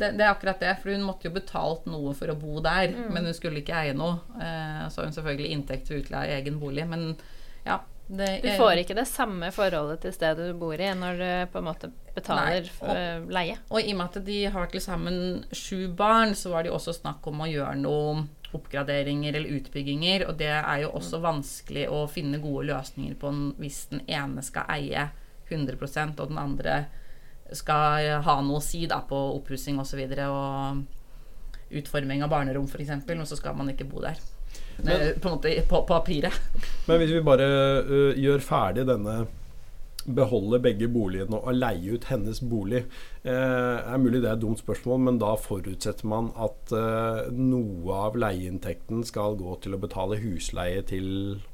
Det, 0.00 0.14
det, 0.16 0.24
er 0.24 0.32
akkurat 0.32 0.60
det, 0.62 0.72
for 0.80 0.94
hun 0.94 1.04
måtte 1.04 1.28
jo 1.28 1.34
betalt 1.34 1.84
noe 1.90 2.14
for 2.16 2.32
å 2.32 2.38
bo 2.40 2.62
der, 2.64 2.88
mm. 2.94 3.08
men 3.12 3.28
hun 3.28 3.36
skulle 3.36 3.60
ikke 3.60 3.76
eie 3.82 3.96
noe. 3.96 4.16
Eh, 4.40 4.84
så 4.88 5.02
har 5.02 5.10
hun 5.10 5.16
selvfølgelig 5.16 5.54
inntekt 5.56 5.90
til 5.90 6.00
utleie 6.00 6.30
av 6.30 6.40
egen 6.40 6.60
bolig, 6.62 6.86
men 6.88 7.10
ja. 7.66 7.82
Det, 8.10 8.40
du 8.42 8.48
får 8.58 8.80
ikke 8.80 8.96
det 8.98 9.04
samme 9.06 9.52
forholdet 9.54 10.00
til 10.02 10.10
stedet 10.10 10.48
du 10.48 10.56
bor 10.58 10.74
i 10.74 10.88
når 10.98 11.20
du 11.20 11.28
på 11.52 11.60
en 11.60 11.66
måte 11.68 11.92
betaler 12.16 12.64
nei, 12.66 12.72
og, 12.82 13.28
leie. 13.30 13.58
Og 13.70 13.78
i 13.84 13.92
og 13.92 14.00
med 14.00 14.08
at 14.08 14.26
de 14.26 14.38
har 14.50 14.72
til 14.72 14.82
sammen 14.82 15.20
sju 15.54 15.92
barn, 15.94 16.34
så 16.34 16.50
var 16.50 16.64
det 16.64 16.72
jo 16.72 16.78
også 16.80 16.96
snakk 16.96 17.28
om 17.30 17.44
å 17.44 17.46
gjøre 17.46 17.76
noe 17.78 18.24
oppgraderinger 18.56 19.36
eller 19.38 19.60
utbygginger, 19.60 20.24
og 20.26 20.40
det 20.40 20.50
er 20.56 20.80
jo 20.82 20.90
også 20.98 21.20
vanskelig 21.22 21.86
å 21.92 22.02
finne 22.10 22.42
gode 22.42 22.66
løsninger 22.72 23.14
på 23.20 23.30
hvis 23.60 23.84
den 23.92 24.02
ene 24.10 24.42
skal 24.42 24.66
eie 24.74 25.06
100% 25.46 26.18
og 26.18 26.32
den 26.32 26.40
andre 26.40 26.80
skal 27.56 28.22
ha 28.24 28.38
noe 28.44 28.60
å 28.60 28.64
si 28.64 28.84
da, 28.90 29.00
på 29.06 29.18
oppussing 29.38 29.80
osv. 29.82 30.02
Og, 30.04 30.16
så 30.16 30.30
og 30.30 31.80
utforming 31.80 32.24
av 32.24 32.32
barnerom 32.32 32.68
f.eks., 32.68 32.92
og 32.92 33.26
så 33.28 33.38
skal 33.38 33.58
man 33.58 33.70
ikke 33.72 33.88
bo 33.90 34.02
der. 34.04 34.18
Men, 34.80 35.12
på, 35.20 35.34
måte, 35.34 35.52
på, 35.68 35.82
på 35.84 35.92
papiret. 35.92 36.34
Men 36.88 36.98
hvis 37.02 37.12
vi 37.14 37.20
bare 37.24 37.46
uh, 37.84 38.16
gjør 38.18 38.42
ferdig 38.44 38.88
denne 38.88 39.22
beholde 40.10 40.60
begge 40.64 40.88
boligene 40.88 41.36
og 41.36 41.56
leie 41.58 41.94
ut 41.94 42.06
hennes 42.08 42.40
bolig. 42.40 42.86
Eh, 43.20 43.30
er 43.76 44.00
mulig 44.00 44.22
det 44.22 44.30
er 44.30 44.38
et 44.38 44.42
dumt 44.42 44.58
spørsmål, 44.58 45.02
men 45.06 45.20
da 45.20 45.34
forutsetter 45.38 46.08
man 46.08 46.30
at 46.40 46.72
eh, 46.72 47.28
noe 47.36 47.98
av 48.08 48.16
leieinntekten 48.18 49.04
skal 49.06 49.36
gå 49.40 49.58
til 49.60 49.76
å 49.76 49.82
betale 49.82 50.16
husleie 50.22 50.80
til 50.88 51.10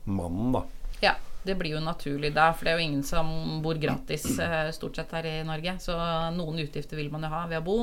mannen, 0.07 0.55
da. 0.55 0.63
Ja 1.03 1.17
det 1.47 1.57
blir 1.59 1.77
jo 1.77 1.85
naturlig 1.85 2.33
da, 2.35 2.51
for 2.53 2.67
det 2.67 2.73
er 2.73 2.81
jo 2.81 2.89
ingen 2.89 3.07
som 3.07 3.31
bor 3.65 3.79
gratis 3.81 4.27
eh, 4.43 4.69
stort 4.75 4.99
sett 4.99 5.15
her 5.17 5.29
i 5.31 5.39
Norge. 5.47 5.79
Så 5.83 5.97
noen 6.35 6.61
utgifter 6.65 6.99
vil 6.99 7.13
man 7.13 7.27
jo 7.27 7.33
ha 7.33 7.47
ved 7.51 7.63
å 7.63 7.67
bo. 7.67 7.79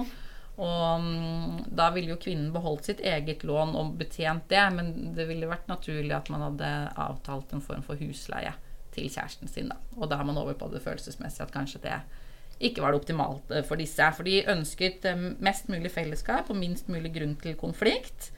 Og 0.53 0.99
um, 1.01 1.61
da 1.73 1.87
ville 1.95 2.13
jo 2.13 2.19
kvinnen 2.21 2.51
beholdt 2.53 2.91
sitt 2.91 2.99
eget 3.01 3.41
lån 3.47 3.73
og 3.79 3.95
betjent 3.97 4.45
det, 4.51 4.65
men 4.75 4.91
det 5.17 5.25
ville 5.29 5.49
vært 5.49 5.71
naturlig 5.71 6.13
at 6.13 6.29
man 6.29 6.45
hadde 6.45 6.69
avtalt 6.93 7.55
en 7.55 7.63
form 7.63 7.81
for 7.85 7.97
husleie 7.97 8.53
til 8.93 9.09
kjæresten 9.09 9.49
sin. 9.49 9.71
Da. 9.73 9.79
Og 9.97 10.11
da 10.11 10.19
er 10.19 10.29
man 10.29 10.37
over 10.37 10.53
på 10.57 10.69
det 10.69 10.83
følelsesmessige, 10.85 11.47
at 11.47 11.55
kanskje 11.55 11.81
det 11.87 11.97
ikke 12.63 12.83
var 12.83 12.93
det 12.93 13.01
optimalt 13.01 13.51
eh, 13.51 13.65
for 13.65 13.81
disse. 13.81 14.11
For 14.13 14.29
de 14.29 14.43
ønsket 14.53 15.09
eh, 15.09 15.27
mest 15.43 15.73
mulig 15.73 15.91
fellesskap 15.93 16.53
og 16.53 16.59
minst 16.59 16.91
mulig 16.91 17.15
grunn 17.15 17.33
til 17.41 17.57
konflikt. 17.57 18.29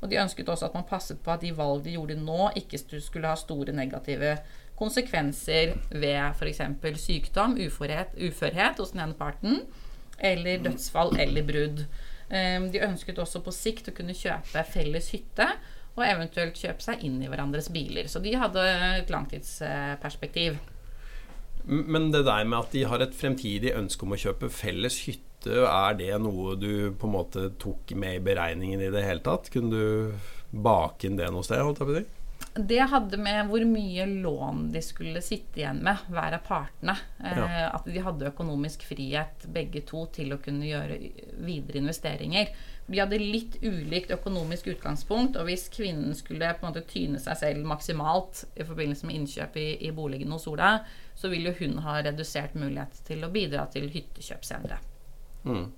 Og 0.00 0.08
de 0.10 0.18
ønsket 0.20 0.48
også 0.48 0.70
at 0.70 0.74
man 0.74 0.88
passet 0.88 1.20
på 1.22 1.32
at 1.32 1.44
de 1.44 1.52
valg 1.54 1.84
de 1.84 1.94
gjorde 1.94 2.16
nå, 2.18 2.50
ikke 2.58 2.80
skulle 2.80 3.30
ha 3.30 3.36
store 3.38 3.74
negative 3.76 4.38
konsekvenser 4.80 5.76
ved 5.92 6.20
f.eks. 6.32 6.62
sykdom, 7.02 7.58
uførhet, 7.60 8.16
uførhet 8.16 8.80
hos 8.80 8.94
den 8.94 9.04
ene 9.04 9.18
parten, 9.18 9.60
eller 10.20 10.64
dødsfall 10.64 11.14
eller 11.20 11.44
brudd. 11.46 11.84
Ehm, 12.30 12.70
de 12.72 12.82
ønsket 12.86 13.18
også 13.18 13.42
på 13.44 13.54
sikt 13.54 13.90
å 13.90 13.94
kunne 13.96 14.16
kjøpe 14.16 14.64
felles 14.70 15.10
hytte 15.14 15.48
og 15.96 16.04
eventuelt 16.06 16.58
kjøpe 16.58 16.84
seg 16.84 17.02
inn 17.06 17.18
i 17.22 17.30
hverandres 17.30 17.70
biler. 17.74 18.08
Så 18.08 18.22
de 18.22 18.36
hadde 18.38 18.66
et 19.00 19.10
langtidsperspektiv. 19.10 20.60
Men 21.66 22.08
det 22.14 22.24
der 22.28 22.46
med 22.48 22.62
at 22.62 22.72
de 22.72 22.86
har 22.88 23.02
et 23.04 23.16
fremtidig 23.16 23.74
ønske 23.76 24.06
om 24.06 24.14
å 24.14 24.20
kjøpe 24.20 24.48
felles 24.54 25.02
hytte, 25.08 25.26
er 25.64 25.96
det 25.96 26.12
noe 26.20 26.54
du 26.60 26.92
på 27.00 27.08
en 27.08 27.14
måte 27.14 27.46
tok 27.60 27.94
med 27.96 28.18
i 28.18 28.24
beregningen 28.24 28.82
i 28.84 28.92
det 28.92 29.04
hele 29.06 29.24
tatt? 29.24 29.48
Kunne 29.52 29.72
du 29.72 30.30
bake 30.50 31.08
inn 31.08 31.18
det 31.20 31.30
noe 31.32 31.44
sted? 31.46 31.62
holdt 31.64 31.82
jeg 31.82 31.90
på 31.90 31.98
si? 31.98 32.19
Det 32.54 32.80
hadde 32.90 33.18
med 33.22 33.46
hvor 33.46 33.62
mye 33.68 34.04
lån 34.10 34.64
de 34.74 34.80
skulle 34.82 35.22
sitte 35.22 35.60
igjen 35.60 35.84
med, 35.86 36.02
hver 36.10 36.34
av 36.34 36.42
partene. 36.46 36.96
Eh. 37.22 37.66
At 37.68 37.86
de 37.86 38.02
hadde 38.02 38.30
økonomisk 38.32 38.82
frihet 38.88 39.46
begge 39.54 39.84
to 39.86 40.02
til 40.14 40.34
å 40.34 40.40
kunne 40.42 40.66
gjøre 40.66 40.98
videre 41.46 41.78
investeringer. 41.78 42.50
De 42.90 42.98
hadde 42.98 43.20
litt 43.22 43.60
ulikt 43.62 44.10
økonomisk 44.10 44.66
utgangspunkt, 44.72 45.38
og 45.38 45.46
hvis 45.46 45.68
kvinnen 45.70 46.16
skulle 46.18 46.50
på 46.58 46.66
en 46.66 46.72
måte 46.72 46.82
tyne 46.90 47.20
seg 47.22 47.38
selv 47.38 47.68
maksimalt 47.70 48.42
i 48.56 48.66
forbindelse 48.66 49.06
med 49.06 49.20
innkjøp 49.20 49.58
i, 49.62 49.68
i 49.86 49.92
boligen 49.94 50.34
hos 50.34 50.48
Ola, 50.50 50.80
så 51.14 51.30
vil 51.30 51.46
jo 51.46 51.54
hun 51.60 51.78
ha 51.84 52.00
redusert 52.02 52.56
mulighet 52.58 52.98
til 53.06 53.22
å 53.22 53.30
bidra 53.30 53.68
til 53.70 53.86
hyttekjøp 53.94 54.48
senere. 54.48 54.80
Mm. 55.46 55.68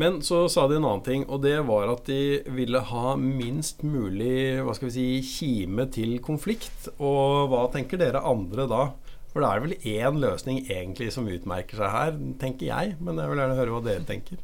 Men 0.00 0.22
så 0.24 0.46
sa 0.48 0.64
de 0.68 0.78
en 0.78 0.86
annen 0.86 1.04
ting, 1.04 1.24
og 1.28 1.42
det 1.44 1.58
var 1.68 1.90
at 1.92 2.06
de 2.08 2.40
ville 2.56 2.80
ha 2.88 3.14
minst 3.20 3.82
mulig 3.84 4.62
hva 4.64 4.72
skal 4.76 4.88
vi 4.88 4.94
si, 4.94 5.08
kime 5.26 5.84
til 5.92 6.14
konflikt. 6.24 6.88
Og 6.96 7.50
hva 7.52 7.66
tenker 7.74 8.00
dere 8.00 8.22
andre 8.24 8.64
da? 8.70 8.84
For 9.30 9.44
det 9.44 9.50
er 9.50 9.64
vel 9.64 9.74
én 9.92 10.22
løsning 10.22 10.62
egentlig 10.64 11.10
som 11.14 11.28
utmerker 11.30 11.82
seg 11.82 11.92
her, 11.92 12.16
tenker 12.40 12.70
jeg. 12.70 12.96
Men 12.98 13.20
jeg 13.20 13.30
vil 13.30 13.42
gjerne 13.42 13.58
høre 13.60 13.76
hva 13.76 13.82
dere 13.84 14.06
tenker. 14.08 14.40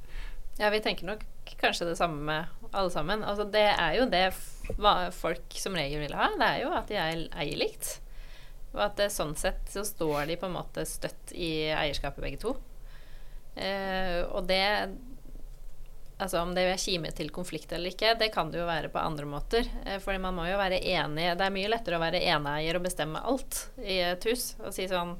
Ja, 0.60 0.68
vi 0.72 0.82
tenker 0.84 1.08
nok 1.08 1.24
kanskje 1.60 1.88
det 1.88 1.96
samme 1.98 2.20
med 2.28 2.70
alle 2.72 2.92
sammen. 2.92 3.24
Altså, 3.24 3.48
det 3.48 3.66
er 3.72 3.96
jo 3.96 4.06
det 4.12 4.26
folk 5.16 5.56
som 5.56 5.76
regel 5.78 6.04
vil 6.04 6.16
ha. 6.20 6.30
Det 6.36 6.52
er 6.52 6.62
jo 6.66 6.76
at 6.76 6.92
de 6.92 7.00
eier 7.00 7.58
likt. 7.58 7.96
Og 8.74 8.84
at 8.90 9.00
det, 9.00 9.08
sånn 9.14 9.32
sett 9.40 9.72
så 9.72 9.88
står 9.88 10.28
de 10.28 10.36
på 10.36 10.50
en 10.50 10.58
måte 10.58 10.84
støtt 10.84 11.32
i 11.32 11.70
eierskapet 11.72 12.24
begge 12.24 12.44
to. 12.44 12.58
Eh, 13.56 14.20
og 14.28 14.44
det 14.50 14.64
Altså 16.18 16.40
Om 16.40 16.54
det 16.56 16.64
vil 16.64 16.80
kime 16.80 17.10
til 17.12 17.28
konflikt 17.30 17.72
eller 17.76 17.92
ikke, 17.92 18.14
det 18.16 18.30
kan 18.32 18.48
det 18.50 18.62
jo 18.62 18.66
være 18.68 18.88
på 18.92 19.00
andre 19.00 19.28
måter. 19.28 19.68
Eh, 19.84 19.98
fordi 20.00 20.20
man 20.24 20.36
må 20.36 20.46
jo 20.48 20.56
være 20.56 20.80
enig 20.80 21.28
Det 21.36 21.44
er 21.44 21.52
mye 21.52 21.70
lettere 21.72 21.98
å 21.98 22.02
være 22.02 22.22
eneeier 22.24 22.78
og 22.78 22.86
bestemme 22.86 23.20
alt 23.20 23.66
i 23.84 24.00
et 24.00 24.28
hus. 24.30 24.54
Og 24.64 24.72
si 24.72 24.88
sånn 24.88 25.16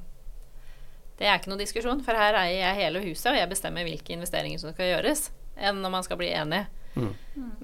Det 1.17 1.27
er 1.27 1.37
ikke 1.37 1.53
noe 1.53 1.61
diskusjon, 1.61 2.01
for 2.05 2.17
her 2.17 2.37
eier 2.41 2.63
jeg 2.63 2.81
hele 2.81 3.01
huset, 3.05 3.31
og 3.31 3.37
jeg 3.37 3.49
bestemmer 3.49 3.85
hvilke 3.85 4.13
investeringer 4.13 4.61
som 4.61 4.73
skal 4.73 4.91
gjøres, 4.91 5.31
enn 5.57 5.81
når 5.81 5.93
man 5.95 6.05
skal 6.05 6.19
bli 6.19 6.29
enig. 6.29 6.59
Mm. 6.93 7.13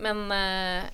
Men 0.02 0.24
uh, 0.34 0.88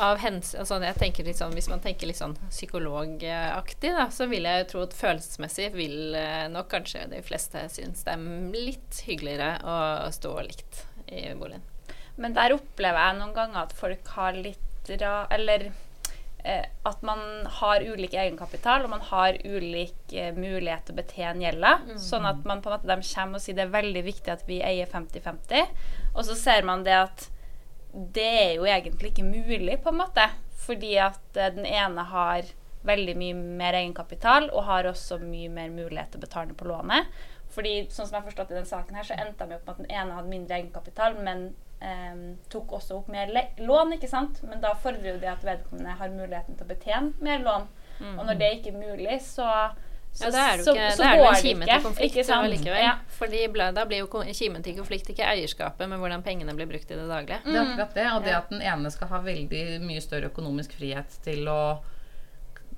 av 0.00 0.20
hensyn 0.22 0.62
altså 0.62 0.78
jeg 0.80 0.96
tenker 1.00 1.28
litt 1.28 1.40
sånn, 1.40 1.52
Hvis 1.56 1.68
man 1.68 1.82
tenker 1.84 2.08
litt 2.08 2.20
sånn 2.20 2.36
psykologaktig, 2.48 3.92
da, 3.96 4.08
så 4.12 4.28
vil 4.30 4.48
jeg 4.48 4.62
jo 4.62 4.68
tro 4.72 4.84
at 4.86 4.96
følelsesmessig 4.96 5.70
vil 5.76 6.16
eh, 6.16 6.46
nok 6.52 6.68
kanskje 6.72 7.06
de 7.12 7.22
fleste 7.24 7.64
synes 7.72 8.04
det 8.06 8.14
er 8.14 8.60
litt 8.68 9.02
hyggeligere 9.08 9.50
å 9.64 9.78
stå 10.14 10.36
likt 10.48 10.84
i 11.08 11.34
boligen. 11.38 11.64
Men 12.18 12.34
der 12.34 12.54
opplever 12.56 12.98
jeg 12.98 13.18
noen 13.20 13.36
ganger 13.36 13.66
at 13.66 13.76
folk 13.78 14.10
har 14.16 14.38
litt 14.38 14.90
ra... 14.98 15.12
Eller 15.34 15.68
eh, 16.42 16.66
at 16.88 17.04
man 17.06 17.20
har 17.60 17.84
ulik 17.84 18.16
egenkapital, 18.18 18.84
og 18.84 18.92
man 18.96 19.04
har 19.10 19.38
ulik 19.44 20.14
eh, 20.14 20.32
mulighet 20.34 20.88
til 20.88 20.96
å 20.96 20.98
betjene 20.98 21.46
gjelda. 21.46 21.74
Mm. 21.86 21.96
Sånn 22.02 22.26
at 22.28 22.42
man 22.48 22.62
på 22.64 22.72
en 22.72 22.78
måte, 22.78 22.90
de 22.90 23.10
kommer 23.12 23.38
og 23.38 23.44
sier 23.44 23.58
det 23.58 23.68
er 23.68 23.74
veldig 23.76 24.04
viktig 24.08 24.34
at 24.34 24.46
vi 24.50 24.60
eier 24.66 24.90
50-50. 24.90 25.74
Og 26.14 26.24
så 26.26 26.38
ser 26.38 26.66
man 26.66 26.84
det 26.86 26.96
at 26.98 27.28
det 27.92 28.28
er 28.28 28.52
jo 28.58 28.66
egentlig 28.68 29.14
ikke 29.14 29.26
mulig, 29.26 29.78
på 29.82 29.94
en 29.94 30.02
måte. 30.02 30.26
Fordi 30.66 30.96
at 31.00 31.38
eh, 31.38 31.52
den 31.54 31.68
ene 31.68 32.08
har 32.10 32.50
veldig 32.88 33.14
mye 33.20 33.38
mer 33.60 33.78
egenkapital 33.78 34.48
og 34.50 34.64
har 34.68 34.88
også 34.90 35.20
mye 35.22 35.50
mer 35.52 35.72
mulighet 35.74 36.14
til 36.14 36.22
å 36.22 36.26
betale 36.26 36.56
på 36.58 36.68
lånet. 36.70 37.08
Fordi 37.54 37.74
sånn 37.88 38.06
som 38.06 38.18
jeg 38.18 38.20
har 38.20 38.28
forstått 38.28 38.52
i 38.52 38.58
den 38.58 38.68
saken 38.68 38.98
her, 38.98 39.06
så 39.08 39.16
endte 39.16 39.46
de 39.48 39.56
opp 39.56 39.66
med 39.66 39.74
at 39.74 39.82
den 39.82 39.90
ene 39.90 40.16
hadde 40.18 40.32
mindre 40.32 40.58
egenkapital, 40.58 41.16
men 41.24 41.44
eh, 41.80 42.22
tok 42.52 42.76
også 42.78 43.00
opp 43.00 43.10
mer 43.12 43.32
lån, 43.32 43.96
ikke 43.96 44.10
sant. 44.10 44.42
Men 44.46 44.62
da 44.64 44.74
fordrer 44.78 45.14
jo 45.14 45.20
det 45.22 45.32
at 45.32 45.46
vedkommende 45.46 45.96
har 46.00 46.12
muligheten 46.14 46.58
til 46.58 46.66
å 46.66 46.72
betjene 46.72 47.24
mer 47.24 47.44
lån. 47.46 47.68
Mm. 47.98 48.16
Og 48.16 48.26
når 48.28 48.40
det 48.42 48.50
ikke 48.58 48.74
er 48.74 48.82
mulig, 48.82 49.20
så 49.24 49.48
så, 50.18 50.24
ja, 50.24 50.30
da 50.32 50.44
er 50.50 50.56
det 50.58 50.64
jo 50.64 50.72
ikke, 50.72 50.86
så, 50.90 50.96
så 50.96 51.02
det 51.04 51.18
ikke 51.18 51.40
kime 51.42 51.66
til 51.68 51.82
konflikt 51.84 52.14
likevel. 52.16 52.80
Ja. 52.82 52.94
Fordi 53.18 53.42
da 53.76 53.84
blir 53.86 54.00
jo 54.00 54.22
kimen 54.34 54.64
til 54.64 54.78
konflikt 54.78 55.10
ikke 55.12 55.26
eierskapet, 55.28 55.84
men 55.86 56.00
hvordan 56.02 56.24
pengene 56.26 56.54
blir 56.58 56.66
brukt 56.70 56.90
i 56.90 56.96
det 56.96 57.04
daglige. 57.06 57.38
Mm. 57.44 57.52
Det 57.52 57.58
er 57.60 57.66
akkurat 57.66 57.94
det, 57.94 58.06
og 58.14 58.24
det 58.24 58.34
at 58.38 58.50
den 58.50 58.64
ene 58.64 58.90
skal 58.90 59.12
ha 59.12 59.20
veldig 59.22 59.62
mye 59.84 60.02
større 60.02 60.32
økonomisk 60.32 60.74
frihet 60.80 61.20
til 61.22 61.46
å 61.52 61.60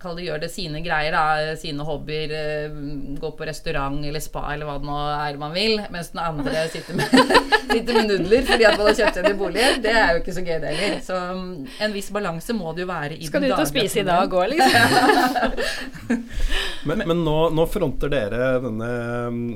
kall 0.00 0.16
det 0.16 0.25
gjør 0.26 0.40
det 0.40 0.49
sine 0.52 0.80
greier, 0.85 1.12
da, 1.12 1.54
sine 1.61 1.85
hobbyer, 1.85 2.33
eh, 2.33 2.78
gå 3.21 3.30
på 3.37 3.47
restaurant 3.49 4.00
eller 4.07 4.23
spa 4.25 4.47
eller 4.54 4.69
hva 4.69 4.78
det 4.80 4.88
nå 4.88 4.97
er 5.12 5.40
man 5.40 5.52
vil, 5.54 5.76
mens 5.92 6.12
den 6.14 6.23
andre 6.25 6.64
sitter 6.75 6.97
med, 6.97 7.07
sitter 7.75 7.99
med 7.99 8.09
nudler 8.09 8.47
fordi 8.49 8.69
at 8.69 8.78
man 8.78 8.88
har 8.88 8.97
kjøpt 9.02 9.19
seg 9.19 9.28
en 9.30 9.40
bolig, 9.40 9.66
det 9.85 9.92
er 9.92 10.14
jo 10.14 10.23
ikke 10.23 10.37
så 10.37 10.45
gøy 10.47 10.57
det 10.62 10.73
heller. 10.73 10.97
Så 11.04 11.19
mm, 11.37 11.52
en 11.87 11.97
viss 11.97 12.11
balanse 12.14 12.57
må 12.57 12.73
det 12.76 12.87
jo 12.87 12.90
være 12.90 13.19
i 13.19 13.28
Skal 13.28 13.45
den 13.45 13.52
dagen. 13.52 13.66
Skal 13.69 13.80
du 13.80 13.85
ut 13.85 13.87
og 13.87 13.90
spise 13.90 14.00
i 14.00 14.09
dag 14.09 14.28
òg, 14.40 14.47
liksom? 14.54 14.73
men, 16.88 17.04
men 17.12 17.25
nå, 17.26 17.37
nå, 17.57 17.69
fronter 17.71 18.12
dere 18.12 18.50
denne 18.64 18.90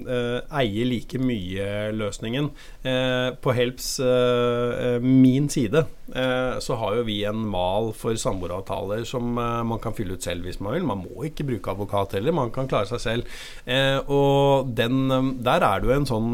uh, 0.04 0.38
eie 0.60 0.84
like 0.88 1.18
mye-løsningen. 1.20 2.52
Uh, 2.84 3.32
på 3.40 3.56
Helps 3.56 3.94
uh, 4.04 5.00
min 5.00 5.48
side 5.48 5.86
så 6.04 6.76
har 6.76 6.98
jo 6.98 7.02
vi 7.06 7.14
en 7.24 7.46
mal 7.48 7.86
for 7.96 8.12
samboeravtaler 8.20 9.06
som 9.08 9.24
man 9.34 9.78
kan 9.80 9.94
fylle 9.96 10.18
ut 10.18 10.26
selv 10.26 10.34
selv 10.35 10.49
hvis 10.49 10.61
man 10.61 10.85
må 11.05 11.25
ikke 11.29 11.47
bruke 11.47 11.73
advokat 11.75 12.19
heller, 12.19 12.35
man 12.35 12.53
kan 12.55 12.69
klare 12.71 12.91
seg 12.91 13.03
selv. 13.03 13.35
Eh, 13.67 13.99
og 14.11 14.75
den, 14.76 15.07
um, 15.11 15.33
der 15.45 15.64
er 15.64 15.81
det 15.81 15.91
jo 15.91 15.97
en 15.97 16.09
sånn, 16.09 16.31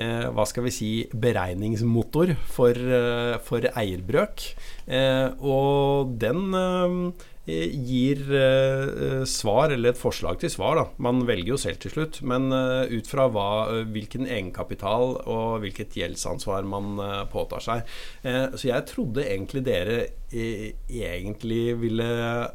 eh, 0.00 0.28
hva 0.32 0.46
skal 0.48 0.66
vi 0.66 0.74
si, 0.74 0.90
beregningsmotor 1.12 2.34
for, 2.50 2.74
eh, 2.74 3.36
for 3.44 3.70
eierbrøk. 3.70 4.46
Eh, 4.90 5.28
og 5.40 6.16
den 6.20 6.48
Eh, 6.50 7.12
gir 7.46 8.20
uh, 8.30 9.24
svar, 9.28 9.72
eller 9.72 9.94
et 9.94 9.98
forslag 10.00 10.40
til 10.42 10.52
svar. 10.52 10.76
Da. 10.78 10.84
Man 11.02 11.24
velger 11.28 11.54
jo 11.54 11.58
selv 11.60 11.80
til 11.82 11.94
slutt, 11.94 12.20
men 12.26 12.50
uh, 12.52 12.84
ut 12.90 13.08
fra 13.10 13.26
hva, 13.32 13.48
hvilken 13.90 14.28
egenkapital 14.28 15.16
og 15.24 15.64
hvilket 15.64 15.96
gjeldsansvar 15.98 16.68
man 16.68 17.00
påtar 17.32 17.62
seg. 17.64 17.88
så 18.22 18.66
jeg 18.66 18.86
trodde 18.88 19.24
egentlig 19.24 19.62
dere 19.66 19.96
egentlig 20.30 21.74
ville 21.80 22.08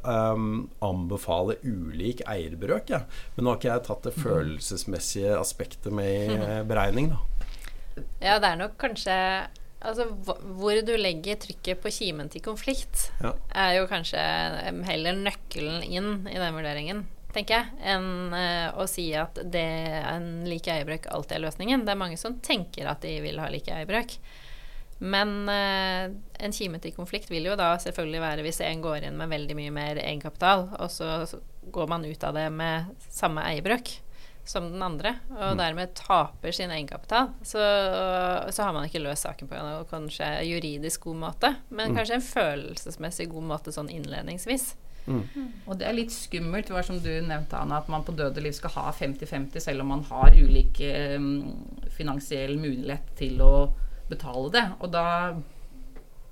um, 0.06 0.66
anbefale 0.86 1.58
ulik 1.64 2.24
eierbrøk, 2.30 2.94
ja. 2.94 3.02
men 3.36 3.46
nå 3.46 3.54
har 3.54 3.60
ikke 3.60 3.72
jeg 3.72 3.86
tatt 3.90 4.08
det 4.08 4.16
følelsesmessige 4.16 5.36
aspektet 5.40 5.92
med 5.96 6.36
i 6.36 6.40
beregning. 6.68 7.12
Da. 7.14 7.22
Ja, 8.22 8.40
det 8.40 8.52
er 8.52 8.60
nok 8.60 8.76
kanskje 8.82 9.16
Altså, 9.86 10.08
hvor 10.58 10.80
du 10.86 10.94
legger 10.98 11.38
trykket 11.42 11.82
på 11.84 11.92
kimen 11.94 12.32
til 12.34 12.44
konflikt, 12.46 13.10
ja. 13.22 13.36
er 13.54 13.76
jo 13.80 13.90
kanskje 13.90 14.22
heller 14.88 15.20
nøkkelen 15.20 15.84
inn 15.86 16.10
i 16.32 16.40
den 16.40 16.56
vurderingen, 16.56 17.04
tenker 17.36 17.60
jeg, 17.60 17.76
enn 17.94 18.34
uh, 18.34 18.72
å 18.80 18.88
si 18.90 19.10
at 19.18 19.38
det 19.52 19.68
en 20.08 20.46
like 20.48 20.72
eierbrøk 20.72 21.10
alltid 21.12 21.38
er 21.38 21.46
løsningen. 21.46 21.86
Det 21.86 21.94
er 21.94 22.02
mange 22.02 22.18
som 22.20 22.40
tenker 22.44 22.90
at 22.90 23.06
de 23.06 23.18
vil 23.26 23.42
ha 23.44 23.52
like 23.52 23.74
eierbrøk. 23.76 24.18
Men 25.04 25.50
eh, 25.52 26.06
en 26.40 26.54
kime 26.56 26.80
til 26.80 26.94
konflikt 26.96 27.28
vil 27.28 27.50
jo 27.50 27.58
da 27.60 27.74
selvfølgelig 27.84 28.22
være 28.24 28.46
hvis 28.46 28.62
en 28.64 28.80
går 28.80 29.04
inn 29.04 29.18
med 29.20 29.28
veldig 29.28 29.58
mye 29.60 29.74
mer 29.76 30.00
egenkapital, 30.00 30.70
og 30.80 30.88
så 30.88 31.26
går 31.76 31.90
man 31.92 32.08
ut 32.08 32.24
av 32.24 32.38
det 32.38 32.46
med 32.56 32.94
samme 33.12 33.44
eierbrøk 33.44 33.92
som 34.46 34.68
den 34.70 34.84
andre, 34.86 35.16
og 35.34 35.56
mm. 35.56 35.60
dermed 35.60 35.94
taper 35.98 36.54
sin 36.54 36.72
egenkapital, 36.74 37.32
så, 37.42 37.62
så 38.54 38.68
har 38.68 38.76
man 38.76 38.86
ikke 38.86 39.02
løst 39.02 39.26
saken 39.26 39.50
på 39.50 39.58
en 39.58 39.86
kanskje 39.90 40.28
juridisk 40.46 41.08
god 41.10 41.22
måte, 41.24 41.54
men 41.72 41.92
mm. 41.92 42.00
kanskje 42.00 42.20
en 42.20 42.28
følelsesmessig 42.28 43.30
god 43.32 43.48
måte 43.50 43.74
sånn 43.74 43.90
innledningsvis. 43.94 44.76
Mm. 45.08 45.24
mm. 45.36 45.50
Og 45.66 45.80
det 45.80 45.88
er 45.90 45.98
litt 45.98 46.14
skummelt, 46.14 46.70
var 46.74 46.86
som 46.86 47.00
du 47.02 47.10
nevnte, 47.10 47.58
Anna, 47.58 47.82
at 47.82 47.90
man 47.92 48.06
på 48.06 48.16
døde 48.18 48.44
liv 48.44 48.54
skal 48.58 48.74
ha 48.78 48.86
50-50 48.94 49.66
selv 49.66 49.86
om 49.86 49.92
man 49.96 50.06
har 50.12 50.38
ulik 50.38 50.82
um, 51.18 51.28
finansiell 51.98 52.58
mulighet 52.62 53.14
til 53.18 53.42
å 53.42 53.54
betale 54.10 54.54
det. 54.54 54.66
Og 54.80 54.94
da 54.94 55.08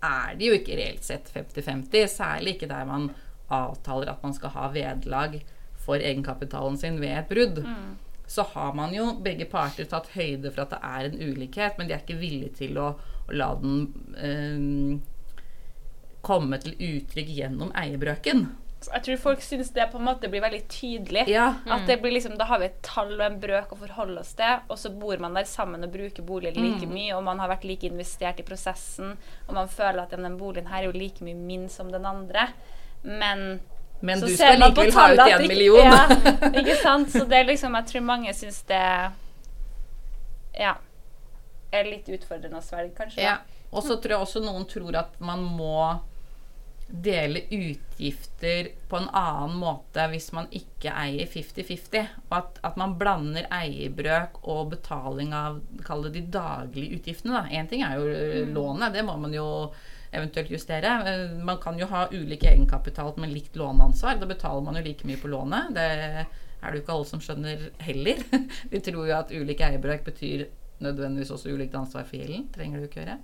er 0.04 0.38
det 0.38 0.50
jo 0.50 0.58
ikke 0.58 0.78
reelt 0.78 1.06
sett 1.06 1.30
50-50, 1.34 2.10
særlig 2.12 2.58
ikke 2.58 2.72
der 2.72 2.88
man 2.90 3.10
avtaler 3.54 4.14
at 4.14 4.24
man 4.26 4.34
skal 4.36 4.54
ha 4.56 4.70
vederlag 4.74 5.38
for 5.84 6.02
egenkapitalen 6.02 6.80
sin 6.80 7.00
ved 7.02 7.18
et 7.18 7.30
brudd. 7.30 7.64
Mm. 7.64 7.94
så 8.34 8.42
har 8.54 8.74
man 8.74 8.94
jo 8.96 9.10
begge 9.22 9.46
parter 9.46 9.86
tatt 9.86 10.08
høyde 10.16 10.50
for 10.50 10.64
at 10.64 10.72
det 10.72 10.80
er 10.82 11.10
en 11.10 11.20
ulikhet, 11.22 11.76
men 11.78 11.90
de 11.90 11.94
er 11.94 12.02
ikke 12.02 12.18
villige 12.18 12.56
til 12.64 12.80
å, 12.82 12.94
å 13.28 13.36
la 13.36 13.50
den 13.60 13.84
eh, 14.18 15.02
komme 16.24 16.58
til 16.64 16.74
uttrykk 16.80 17.34
gjennom 17.36 17.74
eiebrøken. 17.78 18.46
Jeg 18.84 19.04
tror 19.06 19.20
folk 19.22 19.44
syns 19.44 19.70
det 19.76 19.86
på 19.92 20.00
en 20.00 20.08
måte 20.08 20.30
blir 20.32 20.44
veldig 20.44 20.62
tydelig. 20.72 21.26
Ja. 21.32 21.46
At 21.72 21.86
det 21.88 22.00
blir 22.02 22.12
liksom, 22.16 22.36
Da 22.40 22.48
har 22.50 22.60
vi 22.60 22.68
et 22.68 22.82
tall 22.84 23.14
og 23.16 23.24
en 23.26 23.40
brøk 23.40 23.72
å 23.72 23.80
forholde 23.80 24.24
oss 24.24 24.34
til, 24.40 24.64
og 24.68 24.80
så 24.80 24.92
bor 24.92 25.20
man 25.24 25.38
der 25.38 25.48
sammen 25.48 25.86
og 25.86 25.94
bruker 25.94 26.26
boligen 26.26 26.64
like 26.66 26.90
mye, 26.90 27.14
og 27.16 27.24
man 27.28 27.40
har 27.44 27.52
vært 27.54 27.68
like 27.70 27.88
investert 27.88 28.42
i 28.42 28.48
prosessen, 28.48 29.16
og 29.48 29.54
man 29.56 29.72
føler 29.72 30.04
at 30.04 30.16
ja, 30.16 30.20
den 30.20 30.40
boligen 30.40 30.72
her 30.72 30.84
er 30.84 30.90
jo 30.90 30.98
like 30.98 31.24
mye 31.24 31.38
min 31.38 31.70
som 31.72 31.92
den 31.94 32.08
andre. 32.10 32.50
Men 33.04 33.62
Men 34.04 34.20
så 34.20 34.28
du 34.28 34.34
skal 34.36 34.60
likevel 34.60 34.92
ha 34.94 35.04
ut 35.14 35.20
én 35.32 35.48
million. 35.48 35.86
Ja, 35.86 36.02
ikke 36.60 36.76
sant? 36.82 37.12
Så 37.12 37.24
det 37.24 37.38
er 37.40 37.46
liksom, 37.48 37.76
jeg 37.80 37.88
tror 37.88 38.04
mange 38.04 38.34
syns 38.36 38.58
det 38.68 38.84
ja, 40.60 40.74
er 41.72 41.88
litt 41.88 42.10
utfordrende 42.12 42.60
å 42.60 42.66
svelge, 42.66 42.92
kanskje. 42.98 43.24
Ja. 43.24 43.38
Og 43.72 43.86
så 43.86 43.96
tror 43.98 44.18
jeg 44.18 44.26
også 44.26 44.42
noen 44.44 44.68
tror 44.70 45.00
at 45.00 45.16
man 45.24 45.46
må 45.48 45.78
dele 46.94 47.46
utgifter 47.50 48.68
på 48.92 49.00
en 49.00 49.08
annen 49.18 49.56
måte 49.58 50.04
hvis 50.12 50.28
man 50.36 50.52
ikke 50.54 50.92
eier 50.92 51.30
50-50. 51.32 52.12
Og 52.28 52.38
at, 52.38 52.60
at 52.68 52.78
man 52.78 52.98
blander 53.00 53.48
eierbrøk 53.56 54.44
og 54.44 54.76
betaling 54.76 55.34
av 55.34 55.64
kall 55.88 56.06
det 56.10 56.18
de 56.20 56.28
daglige 56.36 57.00
utgiftene. 57.00 57.48
Én 57.56 57.72
ting 57.72 57.88
er 57.88 57.98
jo 57.98 58.12
mm. 58.12 58.54
lånet, 58.54 58.94
det 58.94 59.08
må 59.08 59.16
man 59.24 59.34
jo 59.34 59.48
eventuelt 60.14 60.52
justere. 60.54 60.94
Eh, 61.10 61.36
Man 61.44 61.60
kan 61.64 61.78
jo 61.80 61.88
ha 61.92 62.08
ulik 62.12 62.44
egenkapital 62.50 63.14
med 63.18 63.34
likt 63.34 63.56
låneansvar. 63.60 64.20
Da 64.22 64.30
betaler 64.30 64.66
man 64.66 64.80
jo 64.80 64.86
like 64.86 65.08
mye 65.08 65.22
på 65.22 65.32
lånet. 65.32 65.74
Det 65.76 65.88
er 65.90 66.26
det 66.72 66.80
jo 66.80 66.84
ikke 66.84 66.96
alle 66.98 67.10
som 67.10 67.24
skjønner 67.24 67.70
heller. 67.84 68.24
De 68.72 68.80
tror 68.84 69.08
jo 69.10 69.18
at 69.18 69.34
ulik 69.36 69.64
eierbrøk 69.66 70.06
betyr 70.08 70.48
nødvendigvis 70.84 71.32
også 71.32 71.54
ulikt 71.54 71.76
ansvar 71.76 72.08
for 72.08 72.20
gjelden. 72.20 72.50
Trenger 72.56 72.80
det 72.80 72.88
jo 72.88 72.92
ikke 72.92 73.04
gjøre. 73.04 73.20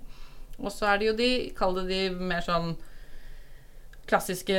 Og 0.60 0.72
så 0.74 0.90
er 0.90 1.00
det 1.00 1.06
jo 1.10 1.16
de, 1.16 1.30
kall 1.56 1.76
det 1.80 1.86
de 1.88 2.00
mer 2.20 2.44
sånn 2.44 2.74
klassiske 4.10 4.56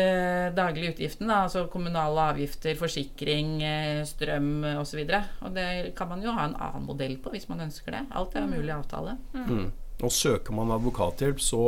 daglige 0.55 0.93
utgiftene, 0.93 1.35
altså 1.45 1.65
kommunale 1.71 2.23
avgifter, 2.31 2.77
forsikring, 2.79 3.57
eh, 3.67 4.01
strøm 4.07 4.63
osv. 4.79 5.01
Og, 5.03 5.45
og 5.45 5.55
det 5.57 5.67
kan 5.97 6.07
man 6.11 6.23
jo 6.23 6.31
ha 6.35 6.47
en 6.47 6.55
annen 6.55 6.88
modell 6.88 7.17
på 7.21 7.33
hvis 7.33 7.50
man 7.51 7.65
ønsker 7.67 7.97
det. 7.97 8.05
Alt 8.15 8.35
er 8.38 8.45
jo 8.45 8.53
mulig 8.53 8.73
avtale. 8.75 9.17
Mm. 9.35 9.65
Og 10.01 10.10
søker 10.13 10.55
man 10.58 10.72
advokathjelp, 10.74 11.41
så 11.43 11.63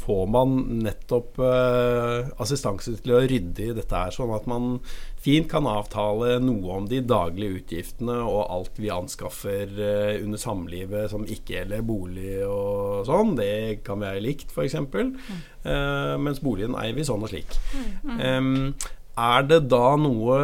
får 0.00 0.22
man 0.32 0.54
nettopp 0.84 1.40
eh, 1.44 2.30
assistanse 2.40 2.94
til 2.96 3.12
å 3.12 3.20
rydde 3.20 3.66
i 3.66 3.74
dette 3.76 3.98
her, 3.98 4.14
sånn 4.14 4.32
at 4.32 4.48
man 4.48 4.78
fint 5.24 5.48
kan 5.50 5.68
avtale 5.68 6.38
noe 6.44 6.78
om 6.78 6.88
de 6.88 7.02
daglige 7.04 7.60
utgiftene 7.60 8.16
og 8.24 8.40
alt 8.52 8.80
vi 8.80 8.92
anskaffer 8.92 9.68
eh, 9.76 10.22
under 10.22 10.40
samlivet 10.40 11.12
som 11.12 11.28
ikke 11.28 11.58
gjelder 11.58 11.84
bolig 11.84 12.38
og 12.48 13.04
sånn. 13.08 13.36
Det 13.36 13.84
kan 13.84 14.00
være 14.04 14.24
likt, 14.24 14.52
f.eks. 14.52 14.80
Eh, 14.80 16.16
mens 16.20 16.42
boligen 16.44 16.76
eier 16.80 16.96
vi 16.96 17.04
sånn 17.04 17.24
og 17.24 17.32
slik. 17.32 17.56
Em, 18.16 18.72
er 19.14 19.46
det 19.48 19.64
da 19.70 19.94
noe 20.00 20.40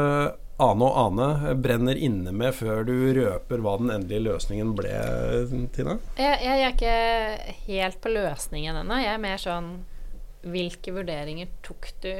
Ane 0.61 0.87
og 0.87 0.97
Ane 1.01 1.55
brenner 1.63 1.99
inne 1.99 2.33
med 2.37 2.53
før 2.57 2.83
du 2.89 2.93
røper 3.17 3.63
hva 3.65 3.77
den 3.81 3.91
endelige 3.95 4.25
løsningen 4.29 4.75
ble, 4.79 4.93
Tina? 5.75 5.97
Jeg, 6.21 6.37
jeg 6.45 6.65
er 6.67 6.75
ikke 6.75 7.55
helt 7.71 8.01
på 8.05 8.13
løsningen 8.13 8.83
ennå. 8.83 8.99
Jeg 9.03 9.15
er 9.17 9.25
mer 9.25 9.41
sånn 9.41 9.73
Hvilke 10.41 10.93
vurderinger 10.97 11.51
tok 11.67 11.91
du 12.01 12.13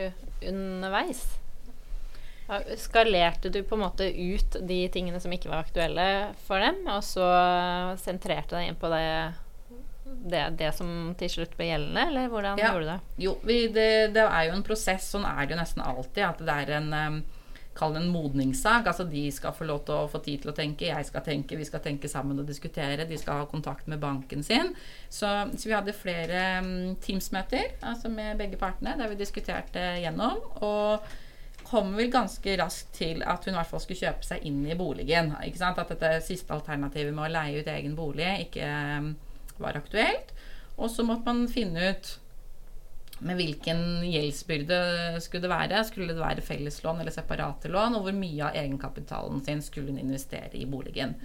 underveis? 0.51 1.23
Skalerte 2.77 3.49
du 3.55 3.63
på 3.63 3.77
en 3.79 3.85
måte 3.85 4.09
ut 4.11 4.57
de 4.67 4.81
tingene 4.93 5.21
som 5.23 5.33
ikke 5.33 5.49
var 5.49 5.63
aktuelle 5.65 6.07
for 6.49 6.61
dem, 6.61 6.81
og 6.91 7.05
så 7.07 7.29
sentrerte 8.03 8.57
deg 8.59 8.73
inn 8.73 8.79
på 8.81 8.91
det, 8.93 9.07
det, 10.33 10.43
det 10.59 10.73
som 10.77 11.13
til 11.21 11.31
slutt 11.31 11.55
ble 11.57 11.69
gjeldende, 11.71 12.09
eller 12.11 12.29
hvordan 12.33 12.59
Ja. 12.59 12.73
gjorde 12.75 12.83
du 12.85 12.91
det? 12.91 12.99
Jo, 13.25 13.37
vi, 13.47 13.59
det, 13.73 13.89
det 14.17 14.25
er 14.27 14.49
jo 14.51 14.57
en 14.59 14.67
prosess, 14.67 15.07
sånn 15.15 15.25
er 15.31 15.47
det 15.47 15.55
jo 15.55 15.61
nesten 15.63 15.85
alltid, 15.87 16.25
at 16.27 16.43
det 16.45 16.57
er 16.65 16.75
en 16.81 16.91
Kall 17.77 17.95
det 17.95 18.03
en 18.03 18.11
modningssak. 18.13 18.89
Altså 18.91 19.07
de 19.09 19.23
skal 19.33 19.55
få 19.55 19.69
lov 19.69 19.85
til 19.87 19.95
å 19.95 20.09
få 20.11 20.21
tid 20.25 20.43
til 20.43 20.53
å 20.53 20.57
tenke, 20.57 20.89
jeg 20.91 21.07
skal 21.07 21.25
tenke, 21.27 21.59
vi 21.59 21.69
skal 21.69 21.83
tenke 21.85 22.11
sammen 22.11 22.43
og 22.43 22.49
diskutere. 22.49 23.07
De 23.09 23.19
skal 23.21 23.43
ha 23.43 23.49
kontakt 23.51 23.89
med 23.91 24.03
banken 24.03 24.43
sin. 24.47 24.75
Så, 25.09 25.31
så 25.55 25.71
vi 25.71 25.77
hadde 25.77 25.97
flere 25.97 26.45
em, 26.59 26.71
Teams-møter 27.03 27.77
altså 27.87 28.11
med 28.13 28.39
begge 28.41 28.59
partene 28.61 28.97
der 28.99 29.13
vi 29.13 29.21
diskuterte 29.21 29.85
gjennom. 30.03 30.43
Og 30.67 31.11
kom 31.71 31.93
vel 31.95 32.11
ganske 32.11 32.57
raskt 32.59 32.97
til 32.99 33.23
at 33.23 33.45
hun 33.47 33.55
i 33.55 33.59
hvert 33.61 33.71
fall 33.71 33.83
skulle 33.85 34.03
kjøpe 34.03 34.27
seg 34.27 34.47
inn 34.49 34.65
i 34.67 34.79
boligen. 34.79 35.35
Ikke 35.47 35.63
sant? 35.63 35.79
At 35.79 35.93
dette 35.95 36.17
siste 36.27 36.57
alternativet 36.57 37.15
med 37.15 37.29
å 37.29 37.35
leie 37.37 37.63
ut 37.63 37.71
egen 37.71 37.95
bolig 37.99 38.33
ikke 38.49 38.67
em, 38.67 39.13
var 39.63 39.79
aktuelt. 39.79 40.35
Og 40.81 40.91
så 40.91 41.07
måtte 41.07 41.29
man 41.29 41.47
finne 41.53 41.93
ut 41.93 42.17
med 43.21 43.37
hvilken 43.37 43.81
gjeldsbyrde 44.09 44.81
skulle 45.21 45.45
det 45.45 45.53
være. 45.53 45.85
Skulle 45.89 46.15
det 46.15 46.23
være 46.23 46.45
felleslån 46.45 47.03
eller 47.03 47.15
separate 47.15 47.71
lån? 47.73 47.99
Og 47.99 48.07
hvor 48.07 48.17
mye 48.17 48.47
av 48.49 48.59
egenkapitalen 48.59 49.43
sin 49.45 49.63
skulle 49.65 49.93
hun 49.93 50.01
investere 50.03 50.55
i 50.57 50.67
boligen? 50.69 51.17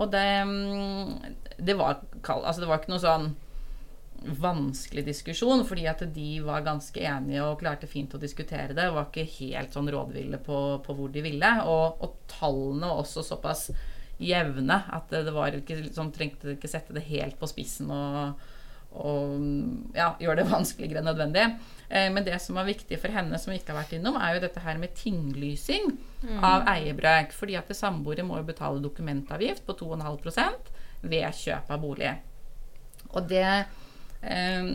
Og 0.00 0.10
det, 0.12 0.26
mm, 0.48 1.56
det, 1.58 1.76
var, 1.76 2.02
altså 2.24 2.60
det 2.62 2.68
var 2.68 2.80
ikke 2.80 2.92
noe 2.94 3.04
sånn 3.04 3.30
vanskelig 4.20 5.06
diskusjon, 5.06 5.62
fordi 5.64 5.86
at 5.88 6.02
de 6.12 6.28
var 6.44 6.64
ganske 6.64 7.00
enige 7.08 7.44
og 7.44 7.60
klarte 7.62 7.88
fint 7.88 8.12
å 8.14 8.20
diskutere 8.20 8.76
det. 8.76 8.90
Var 8.92 9.08
ikke 9.08 9.28
helt 9.38 9.76
sånn 9.76 9.88
rådville 9.92 10.40
på, 10.44 10.58
på 10.84 10.96
hvor 10.96 11.12
de 11.12 11.24
ville. 11.24 11.52
Og, 11.64 12.04
og 12.04 12.20
tallene 12.30 12.92
var 12.92 13.00
også 13.00 13.24
såpass 13.24 13.70
jevne 14.20 14.76
at 14.92 15.12
det, 15.12 15.32
var 15.32 15.56
ikke, 15.56 15.78
liksom, 15.86 16.12
trengte 16.12 16.54
ikke 16.56 16.68
sette 16.68 16.92
det 16.96 17.06
helt 17.08 17.38
på 17.40 17.48
spissen 17.48 17.88
og, 17.88 18.42
og 18.90 19.36
ja, 19.94 20.14
gjør 20.20 20.40
det 20.40 20.48
vanskeligere 20.54 21.02
enn 21.02 21.10
nødvendig. 21.10 21.44
Eh, 21.88 22.08
men 22.12 22.26
det 22.26 22.38
som 22.42 22.58
var 22.58 22.68
viktig 22.68 22.98
for 23.02 23.14
henne, 23.14 23.38
som 23.38 23.52
vi 23.52 23.60
ikke 23.60 23.74
har 23.74 23.82
vært 23.82 23.98
innom, 23.98 24.18
er 24.18 24.36
jo 24.36 24.44
dette 24.46 24.62
her 24.64 24.80
med 24.82 24.94
tinglysing 24.98 25.92
av 26.44 26.66
eierbrøk. 26.70 27.34
Fordi 27.36 27.58
at 27.60 27.70
samboere 27.76 28.26
må 28.26 28.40
jo 28.40 28.48
betale 28.50 28.82
dokumentavgift 28.82 29.66
på 29.66 29.78
2,5% 29.82 30.72
ved 31.10 31.38
kjøp 31.42 31.70
av 31.70 31.82
bolig. 31.82 32.16
Og 33.10 33.30
det 33.30 33.46
eh, 33.46 34.66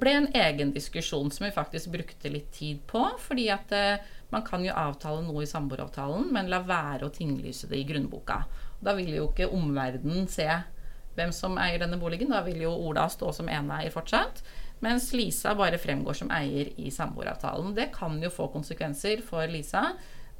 ble 0.00 0.12
en 0.20 0.30
egen 0.36 0.74
diskusjon 0.76 1.32
som 1.32 1.48
vi 1.48 1.54
faktisk 1.54 1.92
brukte 1.96 2.32
litt 2.32 2.52
tid 2.56 2.84
på. 2.88 3.02
Fordi 3.24 3.48
at 3.52 3.74
eh, 3.76 4.12
man 4.32 4.44
kan 4.46 4.64
jo 4.64 4.74
avtale 4.74 5.22
noe 5.24 5.44
i 5.44 5.50
samboeravtalen, 5.50 6.30
men 6.34 6.50
la 6.50 6.60
være 6.66 7.06
å 7.06 7.14
tinglyse 7.14 7.68
det 7.70 7.80
i 7.80 7.88
grunnboka. 7.88 8.42
Da 8.82 8.92
vil 8.96 9.14
jo 9.14 9.30
ikke 9.30 9.52
omverdenen 9.54 10.26
se 10.28 10.48
hvem 11.16 11.32
som 11.34 11.56
eier 11.60 11.80
denne 11.82 11.98
boligen. 12.00 12.32
Da 12.32 12.42
vil 12.46 12.60
jo 12.66 12.74
Ola 12.88 13.08
stå 13.12 13.32
som 13.34 13.50
eneeier 13.50 13.94
fortsatt. 13.94 14.44
Mens 14.84 15.08
Lisa 15.16 15.54
bare 15.56 15.80
fremgår 15.80 16.18
som 16.18 16.30
eier 16.34 16.68
i 16.76 16.90
samboeravtalen. 16.92 17.74
Det 17.76 17.88
kan 17.94 18.18
jo 18.22 18.30
få 18.32 18.50
konsekvenser 18.52 19.24
for 19.24 19.48
Lisa 19.48 19.88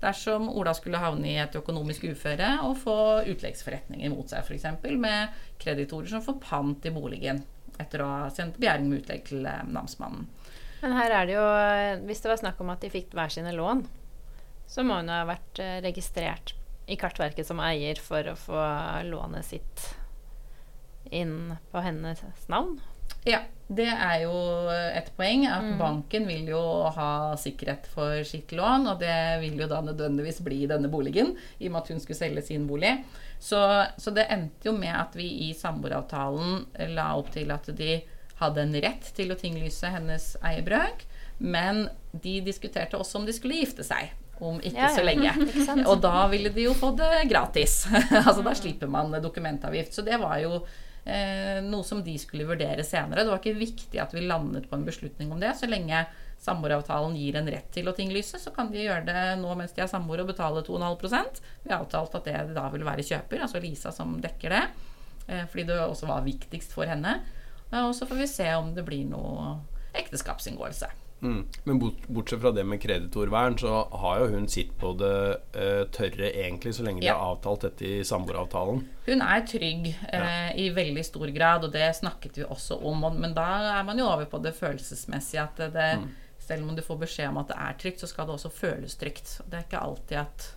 dersom 0.03 0.51
Ola 0.53 0.75
skulle 0.77 1.01
havne 1.01 1.31
i 1.31 1.39
et 1.41 1.57
økonomisk 1.57 2.05
uføre 2.13 2.51
og 2.67 2.77
få 2.83 2.97
utleggsforretninger 3.33 4.13
mot 4.13 4.29
seg, 4.29 4.45
f.eks. 4.45 4.67
med 5.01 5.37
kreditorer 5.63 6.11
som 6.11 6.25
får 6.25 6.37
pant 6.43 6.85
i 6.85 6.93
boligen 6.93 7.41
etter 7.81 8.05
å 8.05 8.11
ha 8.11 8.27
sendt 8.33 8.59
begjæring 8.61 8.91
med 8.91 9.03
utlegg 9.03 9.25
til 9.29 9.49
eh, 9.49 9.65
namsmannen. 9.69 10.29
Men 10.83 10.97
her 10.97 11.13
er 11.17 11.29
det 11.29 11.35
jo 11.35 11.47
Hvis 12.07 12.21
det 12.23 12.29
var 12.29 12.41
snakk 12.41 12.61
om 12.61 12.71
at 12.73 12.85
de 12.85 12.93
fikk 12.93 13.15
hver 13.17 13.33
sine 13.33 13.53
lån, 13.57 13.87
så 14.69 14.85
må 14.85 15.01
hun 15.01 15.13
ha 15.13 15.25
vært 15.29 15.61
eh, 15.63 15.79
registrert 15.85 16.55
i 16.87 16.99
Kartverket 17.01 17.49
som 17.49 17.61
eier 17.65 17.99
for 18.01 18.29
å 18.31 18.37
få 18.39 18.65
lånet 19.09 19.49
sitt 19.49 19.87
inn 21.15 21.57
på 21.73 21.83
hennes 21.85 22.23
navn. 22.51 22.79
Ja, 23.27 23.41
det 23.67 23.89
er 23.91 24.21
jo 24.23 24.35
et 24.71 25.09
poeng 25.19 25.49
at 25.51 25.67
banken 25.81 26.29
vil 26.29 26.47
jo 26.53 26.61
ha 26.95 27.35
sikkerhet 27.41 27.89
for 27.91 28.23
sitt 28.27 28.53
lån, 28.55 28.87
og 28.93 29.01
det 29.03 29.17
vil 29.43 29.59
jo 29.59 29.67
da 29.71 29.81
nødvendigvis 29.83 30.39
bli 30.47 30.61
denne 30.71 30.91
boligen, 30.91 31.33
i 31.59 31.67
og 31.67 31.75
med 31.75 31.81
at 31.83 31.91
hun 31.95 32.03
skulle 32.03 32.19
selge 32.19 32.45
sin 32.47 32.69
bolig. 32.71 32.93
Så, 33.43 33.59
så 33.99 34.15
det 34.15 34.29
endte 34.31 34.71
jo 34.71 34.77
med 34.77 34.95
at 34.95 35.19
vi 35.19 35.27
i 35.49 35.51
samboeravtalen 35.59 36.93
la 36.95 37.09
opp 37.19 37.33
til 37.35 37.51
at 37.55 37.67
de 37.77 37.99
hadde 38.39 38.63
en 38.63 38.79
rett 38.85 39.11
til 39.17 39.33
å 39.33 39.39
tinglyse 39.41 39.91
hennes 39.91 40.31
eierbrøk, 40.45 41.03
men 41.43 41.89
de 42.13 42.39
diskuterte 42.47 42.99
også 43.01 43.21
om 43.21 43.27
de 43.27 43.35
skulle 43.35 43.59
gifte 43.59 43.85
seg. 43.87 44.15
Om 44.37 44.59
ikke 44.61 44.77
Ja, 44.77 44.91
ja. 44.91 44.95
så 44.95 45.05
lenge. 45.05 45.33
Ikke? 45.49 45.83
Og 45.89 46.01
da 46.05 46.27
ville 46.31 46.53
de 46.53 46.67
jo 46.69 46.75
få 46.77 46.93
det 46.97 47.25
gratis. 47.31 47.87
altså 48.27 48.43
da 48.45 48.53
slipper 48.57 48.91
man 48.93 49.15
dokumentavgift. 49.25 49.97
Så 49.97 50.05
det 50.05 50.21
var 50.21 50.37
jo 50.43 50.61
eh, 51.07 51.63
noe 51.65 51.87
som 51.87 52.03
de 52.05 52.17
skulle 52.21 52.47
vurdere 52.49 52.85
senere. 52.85 53.25
Det 53.25 53.33
var 53.33 53.41
ikke 53.43 53.59
viktig 53.59 54.01
at 54.03 54.15
vi 54.15 54.27
landet 54.27 54.69
på 54.71 54.77
en 54.79 54.87
beslutning 54.87 55.33
om 55.33 55.41
det. 55.43 55.55
Så 55.59 55.69
lenge 55.71 56.05
samboeravtalen 56.43 57.17
gir 57.17 57.39
en 57.39 57.49
rett 57.49 57.71
til 57.73 57.89
å 57.89 57.95
tinglyse, 57.97 58.39
så 58.43 58.53
kan 58.55 58.69
de 58.73 58.83
gjøre 58.85 59.07
det 59.09 59.23
nå 59.41 59.55
mens 59.57 59.73
de 59.73 59.83
er 59.85 59.91
samboere 59.91 60.27
og 60.27 60.35
betale 60.35 60.63
2,5 60.67 61.41
Vi 61.65 61.73
har 61.73 61.81
avtalt 61.81 62.19
at 62.19 62.29
det 62.29 62.43
da 62.59 62.67
vil 62.75 62.85
være 62.87 63.07
kjøper, 63.07 63.47
altså 63.47 63.63
Lisa 63.63 63.95
som 63.95 64.19
dekker 64.21 64.53
det. 64.53 64.65
Eh, 65.29 65.47
fordi 65.51 65.65
det 65.71 65.81
også 65.81 66.11
var 66.11 66.27
viktigst 66.27 66.75
for 66.77 66.87
henne. 66.91 67.21
Eh, 67.73 67.81
Og 67.83 67.95
så 67.95 68.07
får 68.07 68.23
vi 68.23 68.31
se 68.31 68.53
om 68.55 68.75
det 68.75 68.85
blir 68.87 69.07
noe 69.09 69.57
ekteskapsinngåelse. 69.97 70.91
Mm. 71.21 71.47
Men 71.65 71.79
bortsett 72.07 72.41
fra 72.41 72.51
det 72.53 72.65
med 72.65 72.83
kreditorvern, 72.83 73.59
så 73.59 73.89
har 73.93 74.19
jo 74.21 74.27
hun 74.35 74.49
sitt 74.49 74.75
på 74.79 74.93
det 75.01 75.15
uh, 75.57 75.87
tørre 75.95 76.29
egentlig, 76.29 76.75
så 76.77 76.85
lenge 76.85 77.01
de 77.01 77.09
har 77.09 77.23
avtalt 77.33 77.65
dette 77.65 77.89
i 77.89 78.05
samboeravtalen. 78.05 78.83
Hun 79.07 79.25
er 79.25 79.47
trygg 79.49 79.89
uh, 79.89 80.13
ja. 80.13 80.37
i 80.61 80.69
veldig 80.77 81.07
stor 81.07 81.33
grad, 81.35 81.65
og 81.65 81.73
det 81.73 81.89
snakket 81.97 82.43
vi 82.43 82.45
også 82.45 82.79
om. 82.85 83.09
Men 83.17 83.35
da 83.37 83.49
er 83.79 83.89
man 83.89 83.99
jo 84.01 84.11
over 84.11 84.29
på 84.31 84.43
det 84.45 84.55
følelsesmessige. 84.59 85.49
At 85.49 85.65
det, 85.73 85.89
mm. 86.03 86.07
selv 86.51 86.69
om 86.69 86.77
du 86.77 86.85
får 86.85 87.03
beskjed 87.07 87.33
om 87.33 87.43
at 87.43 87.51
det 87.55 87.59
er 87.65 87.81
trygt, 87.81 88.05
så 88.05 88.13
skal 88.13 88.29
det 88.29 88.37
også 88.37 88.53
føles 88.53 89.01
trygt. 89.01 89.41
Det 89.47 89.61
er 89.61 89.67
ikke 89.67 89.85
alltid 89.89 90.23
at 90.27 90.49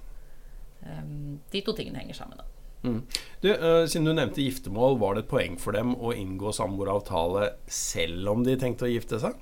um, 0.84 1.39
de 1.52 1.63
to 1.63 1.78
tingene 1.78 2.04
henger 2.04 2.19
sammen. 2.19 2.43
da. 2.43 2.48
Mm. 2.84 3.02
Du, 3.43 3.50
uh, 3.52 3.86
siden 3.88 4.08
du 4.08 4.12
nevnte 4.12 4.43
giftermål, 4.43 5.00
var 5.00 5.15
det 5.15 5.24
et 5.24 5.32
poeng 5.32 5.56
for 5.60 5.76
dem 5.76 5.95
å 5.95 6.12
inngå 6.15 6.52
samboeravtale 6.56 7.54
selv 7.72 8.36
om 8.36 8.43
de 8.43 8.60
tenkte 8.60 8.88
å 8.88 8.91
gifte 8.91 9.24
seg? 9.24 9.39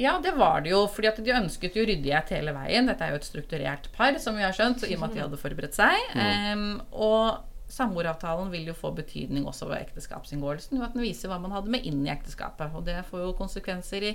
Ja, 0.00 0.14
det 0.22 0.32
var 0.38 0.62
det 0.64 0.72
jo. 0.72 0.86
fordi 0.88 1.12
de 1.26 1.36
ønsket 1.36 1.76
jo 1.76 1.84
ryddighet 1.84 2.32
hele 2.32 2.54
veien. 2.56 2.88
Dette 2.88 3.04
er 3.04 3.12
jo 3.12 3.20
et 3.20 3.28
strukturert 3.28 3.90
par, 3.96 4.16
som 4.22 4.38
vi 4.38 4.46
har 4.46 4.56
skjønt, 4.56 4.86
i 4.88 4.96
og 4.96 5.02
med 5.02 5.10
at 5.10 5.16
de 5.18 5.24
hadde 5.26 5.40
forberedt 5.40 5.76
seg. 5.76 5.96
Mm. 6.16 6.60
Um, 6.60 6.82
og 6.90 7.70
samboeravtalen 7.70 8.50
vil 8.52 8.70
jo 8.70 8.76
få 8.76 8.94
betydning 8.96 9.46
også 9.46 9.68
ved 9.70 9.84
ekteskapsinngåelsen. 9.84 10.80
At 10.82 10.96
den 10.96 11.04
viser 11.04 11.30
hva 11.30 11.38
man 11.42 11.52
hadde 11.54 11.72
med 11.72 11.84
inn 11.86 12.00
i 12.06 12.12
ekteskapet. 12.12 12.72
Og 12.74 12.86
det 12.88 12.96
får 13.10 13.26
jo 13.26 13.36
konsekvenser 13.38 14.08
i 14.08 14.14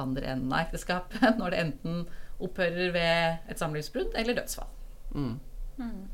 andre 0.00 0.34
enden 0.34 0.54
av 0.54 0.68
ekteskapet, 0.68 1.26
når 1.40 1.54
det 1.54 1.64
enten 1.66 2.04
opphører 2.42 2.94
ved 2.94 3.50
et 3.50 3.60
samlivsbrudd 3.60 4.14
eller 4.18 4.38
dødsfall. 4.38 4.70
Mm. 5.14 5.34
Mm. 5.78 6.04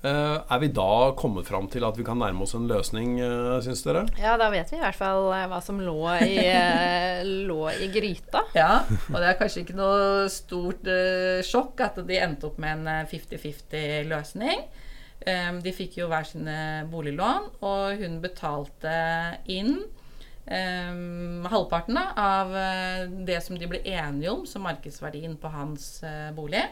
Uh, 0.00 0.40
er 0.48 0.60
vi 0.62 0.70
da 0.72 1.12
kommet 1.12 1.44
fram 1.44 1.66
til 1.68 1.84
at 1.84 1.98
vi 1.98 2.04
kan 2.06 2.16
nærme 2.16 2.46
oss 2.46 2.54
en 2.56 2.64
løsning, 2.70 3.18
uh, 3.20 3.58
syns 3.60 3.82
dere? 3.84 4.06
Ja, 4.16 4.38
da 4.40 4.46
vet 4.48 4.72
vi 4.72 4.78
i 4.78 4.80
hvert 4.80 4.96
fall 4.96 5.26
uh, 5.28 5.42
hva 5.50 5.58
som 5.60 5.76
lå 5.84 5.98
i, 6.24 6.38
uh, 6.40 7.20
lå 7.50 7.58
i, 7.74 7.90
gryta. 7.92 8.46
Ja, 8.56 8.86
og 9.10 9.18
det 9.18 9.28
er 9.28 9.36
kanskje 9.36 9.66
ikke 9.66 9.76
noe 9.76 10.24
stort 10.32 10.88
sjokk 11.44 11.84
at 11.84 12.00
de 12.08 12.16
endte 12.16 12.48
opp 12.48 12.56
med 12.64 12.80
en 12.80 13.10
50-50 13.12 14.08
løsning. 14.08 14.64
Um, 15.20 15.60
de 15.60 15.76
fikk 15.76 16.00
jo 16.00 16.08
hver 16.08 16.24
sine 16.24 16.58
boliglån, 16.88 17.52
og 17.60 18.00
hun 18.00 18.22
betalte 18.24 18.96
inn 19.52 19.82
um, 20.48 21.44
halvparten 21.44 22.00
av 22.00 22.56
det 23.28 23.42
som 23.44 23.60
de 23.60 23.68
ble 23.68 23.84
enige 23.84 24.32
om 24.32 24.48
som 24.48 24.64
markedsverdien 24.64 25.36
på 25.36 25.52
hans 25.52 25.98
bolig. 26.32 26.64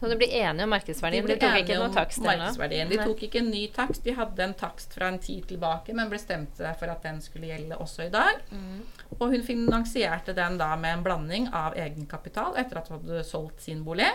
Så 0.00 0.08
de 0.08 0.16
blir 0.16 0.32
enige 0.32 0.64
om 0.64 0.70
markedsverdien? 0.72 1.26
De, 1.26 1.34
de 1.34 1.40
tok 1.42 1.58
ikke 1.60 1.76
noe 1.76 1.90
takst? 1.92 2.22
Markedsverdien. 2.24 2.88
De 2.88 2.98
tok 3.02 3.20
ikke 3.26 3.42
en 3.42 3.50
ny 3.52 3.66
takst. 3.74 4.00
De 4.06 4.14
hadde 4.16 4.46
en 4.46 4.54
takst 4.56 4.96
fra 4.96 5.10
en 5.12 5.18
tid 5.20 5.44
tilbake, 5.50 5.92
men 5.96 6.08
bestemte 6.08 6.72
for 6.80 6.88
at 6.88 7.04
den 7.04 7.20
skulle 7.20 7.50
gjelde 7.50 7.76
også 7.76 8.06
i 8.06 8.12
dag. 8.14 8.40
Mm. 8.48 8.80
Og 9.18 9.26
hun 9.34 9.44
finansierte 9.44 10.32
den 10.36 10.56
da 10.60 10.70
med 10.80 10.96
en 10.96 11.04
blanding 11.04 11.50
av 11.52 11.76
egenkapital 11.76 12.56
etter 12.62 12.80
at 12.80 12.88
hun 12.88 13.02
hadde 13.02 13.26
solgt 13.28 13.60
sin 13.66 13.84
bolig, 13.84 14.08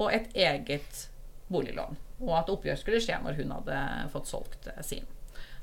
og 0.00 0.08
et 0.16 0.32
eget 0.32 1.04
boliglån. 1.52 2.00
Og 2.24 2.34
at 2.40 2.52
oppgjør 2.52 2.80
skulle 2.80 3.04
skje 3.04 3.20
når 3.20 3.36
hun 3.42 3.52
hadde 3.58 3.84
fått 4.14 4.32
solgt 4.32 4.72
eh, 4.72 4.80
sin. 4.86 5.04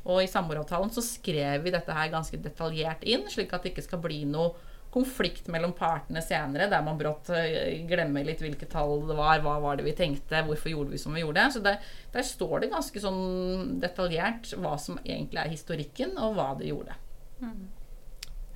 Og 0.08 0.22
i 0.22 0.30
samboeravtalen 0.30 0.93
så 0.93 1.02
skrev 1.02 1.65
vi 1.65 1.74
dette 1.74 1.98
her 1.98 2.13
ganske 2.13 2.38
detaljert 2.39 3.02
inn, 3.10 3.26
slik 3.26 3.58
at 3.58 3.65
det 3.65 3.74
ikke 3.74 3.89
skal 3.89 4.06
bli 4.06 4.22
noe 4.30 4.54
konflikt 4.98 5.48
mellom 5.54 5.74
partene 5.78 6.22
senere, 6.26 6.68
der 6.72 6.84
man 6.86 6.98
brått 7.00 7.30
eh, 7.36 7.78
glemmer 7.88 8.26
litt 8.26 8.42
hvilke 8.42 8.68
tall 8.70 9.06
det 9.08 9.18
var, 9.18 9.44
hva 9.46 9.58
var 9.64 9.78
det 9.78 9.86
vi 9.86 9.96
tenkte, 9.98 10.42
hvorfor 10.48 10.74
gjorde 10.74 10.96
vi 10.96 11.02
som 11.02 11.14
vi 11.14 11.22
gjorde. 11.22 11.46
Så 11.54 11.62
der, 11.66 11.80
der 12.14 12.26
står 12.26 12.64
det 12.64 12.72
ganske 12.74 13.04
sånn 13.04 13.78
detaljert 13.84 14.52
hva 14.58 14.76
som 14.82 15.00
egentlig 15.04 15.44
er 15.44 15.54
historikken, 15.54 16.18
og 16.18 16.38
hva 16.38 16.52
det 16.60 16.72
gjorde. 16.72 16.98
Mm. 17.44 17.68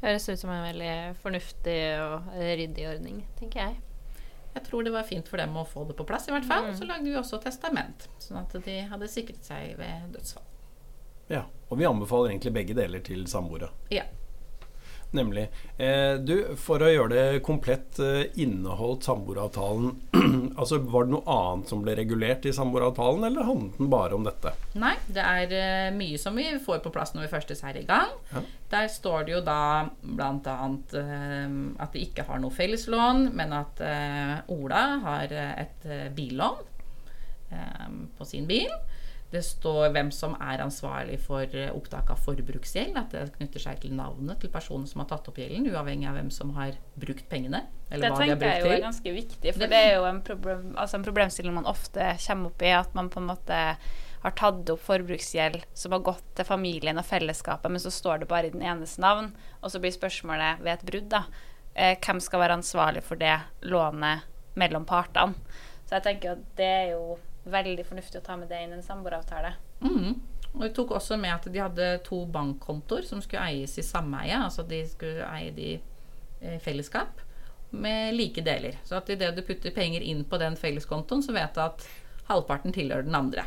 Høres 0.02 0.28
ut 0.32 0.42
som 0.42 0.50
en 0.50 0.66
veldig 0.66 0.94
fornuftig 1.22 1.80
og 2.02 2.32
ryddig 2.34 2.88
ordning, 2.90 3.24
tenker 3.38 3.68
jeg. 3.68 3.80
Jeg 4.52 4.64
tror 4.66 4.84
det 4.84 4.92
var 4.92 5.06
fint 5.08 5.28
for 5.30 5.40
dem 5.40 5.54
å 5.56 5.64
få 5.68 5.86
det 5.88 5.96
på 5.96 6.06
plass, 6.08 6.26
i 6.28 6.34
hvert 6.34 6.48
fall. 6.48 6.72
Mm. 6.72 6.78
Så 6.80 6.88
lagde 6.90 7.08
vi 7.08 7.20
også 7.20 7.40
testament, 7.44 8.10
sånn 8.20 8.42
at 8.42 8.56
de 8.66 8.80
hadde 8.90 9.12
sikret 9.12 9.46
seg 9.48 9.78
ved 9.80 10.10
dødsfall. 10.16 10.48
Ja, 11.32 11.46
Og 11.70 11.78
vi 11.80 11.86
anbefaler 11.88 12.34
egentlig 12.34 12.52
begge 12.52 12.76
deler 12.76 13.00
til 13.00 13.24
samboere. 13.32 13.70
Ja. 13.94 14.04
Nemlig. 15.12 15.50
Eh, 15.78 16.14
du, 16.24 16.54
for 16.56 16.80
å 16.80 16.88
gjøre 16.88 17.12
det 17.12 17.40
komplett, 17.44 18.00
eh, 18.00 18.30
inneholdt 18.40 19.04
samboeravtalen 19.04 19.90
Altså, 20.62 20.80
Var 20.88 21.08
det 21.08 21.16
noe 21.18 21.36
annet 21.36 21.72
som 21.72 21.82
ble 21.84 21.98
regulert 22.00 22.48
i 22.48 22.54
samboeravtalen, 22.56 23.26
eller 23.28 23.48
handlet 23.48 23.82
den 23.82 23.90
bare 23.92 24.16
om 24.16 24.24
dette? 24.24 24.54
Nei, 24.80 24.94
det 25.12 25.26
er 25.26 25.56
eh, 25.58 25.90
mye 25.96 26.20
som 26.22 26.40
vi 26.40 26.48
får 26.64 26.80
på 26.86 26.94
plass 26.96 27.12
når 27.16 27.28
vi 27.28 27.32
først 27.34 27.52
er 27.60 27.82
i 27.82 27.84
gang. 27.88 28.14
Ja. 28.32 28.46
Der 28.72 28.88
står 28.88 29.28
det 29.28 29.36
jo 29.36 29.42
da 29.44 29.62
bl.a. 30.00 30.56
Uh, 30.96 31.56
at 31.84 31.92
de 31.92 32.06
ikke 32.06 32.24
har 32.30 32.40
noe 32.40 32.56
felleslån, 32.56 33.26
men 33.36 33.52
at 33.52 33.82
uh, 33.84 34.38
Ola 34.56 34.84
har 35.04 35.34
et 35.36 35.90
billån 36.16 36.70
på 38.16 38.24
sin 38.24 38.46
bil. 38.48 38.72
Det 39.32 39.40
står 39.48 39.94
hvem 39.96 40.10
som 40.12 40.34
er 40.44 40.60
ansvarlig 40.60 41.16
for 41.24 41.48
eh, 41.56 41.72
opptak 41.72 42.10
av 42.12 42.20
forbruksgjeld. 42.20 42.98
At 43.00 43.14
det 43.16 43.30
knytter 43.38 43.64
seg 43.64 43.80
til 43.84 43.96
navnet 43.96 44.42
til 44.44 44.52
personen 44.52 44.90
som 44.90 45.04
har 45.04 45.08
tatt 45.14 45.30
opp 45.32 45.40
gjelden, 45.40 45.70
uavhengig 45.72 46.10
av 46.10 46.18
hvem 46.20 46.32
som 46.36 46.52
har 46.58 46.76
brukt 47.00 47.30
pengene. 47.32 47.64
det 47.90 48.12
tenker 48.12 48.46
jeg 48.50 48.66
jo 48.66 48.74
er 48.76 48.84
ganske 48.84 49.16
viktig, 49.16 49.54
for 49.54 49.64
det, 49.64 49.72
det 49.72 49.82
er 49.88 49.96
jo 49.96 50.06
en, 50.10 50.22
problem, 50.28 50.68
altså 50.76 51.00
en, 51.00 51.08
problemstilling 51.08 51.56
man 51.56 51.70
ofte 51.70 52.12
kommer 52.26 52.52
opp 52.52 52.66
i. 52.68 52.74
At 52.76 52.98
man 52.98 53.12
på 53.14 53.24
en 53.24 53.30
måte 53.32 53.62
har 54.22 54.36
tatt 54.38 54.70
opp 54.70 54.84
forbruksgjeld 54.84 55.64
som 55.74 55.96
har 55.96 56.04
gått 56.12 56.28
til 56.36 56.46
familien 56.46 57.00
og 57.00 57.08
fellesskapet, 57.08 57.72
men 57.72 57.82
så 57.82 57.94
står 57.94 58.22
det 58.22 58.32
bare 58.32 58.52
i 58.52 58.54
den 58.54 58.68
enes 58.68 59.00
navn. 59.02 59.32
Og 59.62 59.72
så 59.72 59.80
blir 59.80 59.96
spørsmålet 59.96 60.60
ved 60.60 60.76
et 60.76 60.88
brudd, 60.92 61.10
da. 61.16 61.26
Eh, 61.72 61.96
hvem 62.04 62.20
skal 62.20 62.44
være 62.44 62.60
ansvarlig 62.60 63.08
for 63.08 63.16
det 63.16 63.38
lånet 63.64 64.28
mellom 64.60 64.84
partene? 64.86 65.40
Så 65.88 65.98
jeg 65.98 66.10
tenker 66.10 66.36
at 66.36 66.44
det 66.60 66.68
er 66.68 66.90
jo 66.98 67.16
veldig 67.44 67.86
fornuftig 67.88 68.22
å 68.22 68.26
ta 68.26 68.38
med 68.38 68.52
det 68.52 68.60
inn 68.64 68.76
i 68.76 68.78
en 68.80 68.86
samboeravtale. 68.86 69.56
Mm. 69.82 70.20
Og 70.52 70.64
vi 70.66 70.70
tok 70.76 70.94
også 70.98 71.18
med 71.18 71.34
at 71.34 71.48
de 71.52 71.64
hadde 71.64 71.88
to 72.06 72.26
bankkontoer 72.30 73.08
som 73.08 73.22
skulle 73.24 73.46
eies 73.48 73.78
i 73.80 73.86
sameie. 73.86 74.36
Altså 74.36 74.66
de 74.68 74.84
skulle 74.90 75.28
eie 75.32 75.54
de 75.56 75.74
i 76.42 76.58
fellesskap 76.62 77.22
med 77.72 78.16
like 78.16 78.42
deler. 78.42 78.78
Så 78.84 78.98
at 79.00 79.10
idet 79.10 79.36
du 79.36 79.42
putter 79.48 79.72
penger 79.72 80.04
inn 80.04 80.26
på 80.28 80.38
den 80.42 80.58
felleskontoen, 80.60 81.24
så 81.24 81.34
vet 81.36 81.56
du 81.56 81.64
at 81.64 81.86
halvparten 82.28 82.74
tilhører 82.76 83.08
den 83.08 83.16
andre. 83.16 83.46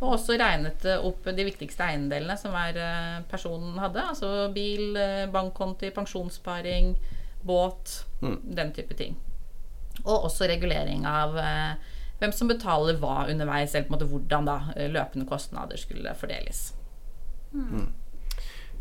Og 0.00 0.16
også 0.16 0.36
regnet 0.38 0.84
opp 0.98 1.26
de 1.26 1.46
viktigste 1.46 1.86
eiendelene 1.86 2.36
som 2.38 2.54
hver 2.54 2.78
eh, 2.78 3.18
person 3.30 3.78
hadde. 3.80 4.02
Altså 4.12 4.48
bil, 4.54 4.96
eh, 4.98 5.26
bankkonti, 5.32 5.90
pensjonssparing, 5.94 6.94
båt, 7.46 8.00
mm. 8.22 8.38
den 8.58 8.72
type 8.76 8.96
ting. 8.98 9.16
Og 10.04 10.28
også 10.28 10.48
regulering 10.50 11.06
av 11.08 11.38
eh, 11.38 11.92
hvem 12.24 12.32
som 12.34 12.50
betaler 12.50 12.96
hva 13.02 13.26
underveis, 13.30 13.74
eller 13.74 13.88
på 13.88 13.94
en 13.94 13.98
måte 13.98 14.08
hvordan 14.10 14.48
da 14.48 14.56
eh, 14.76 14.88
løpende 14.92 15.28
kostnader 15.28 15.80
skulle 15.80 16.16
fordeles. 16.18 16.70
Mm. 17.54 17.92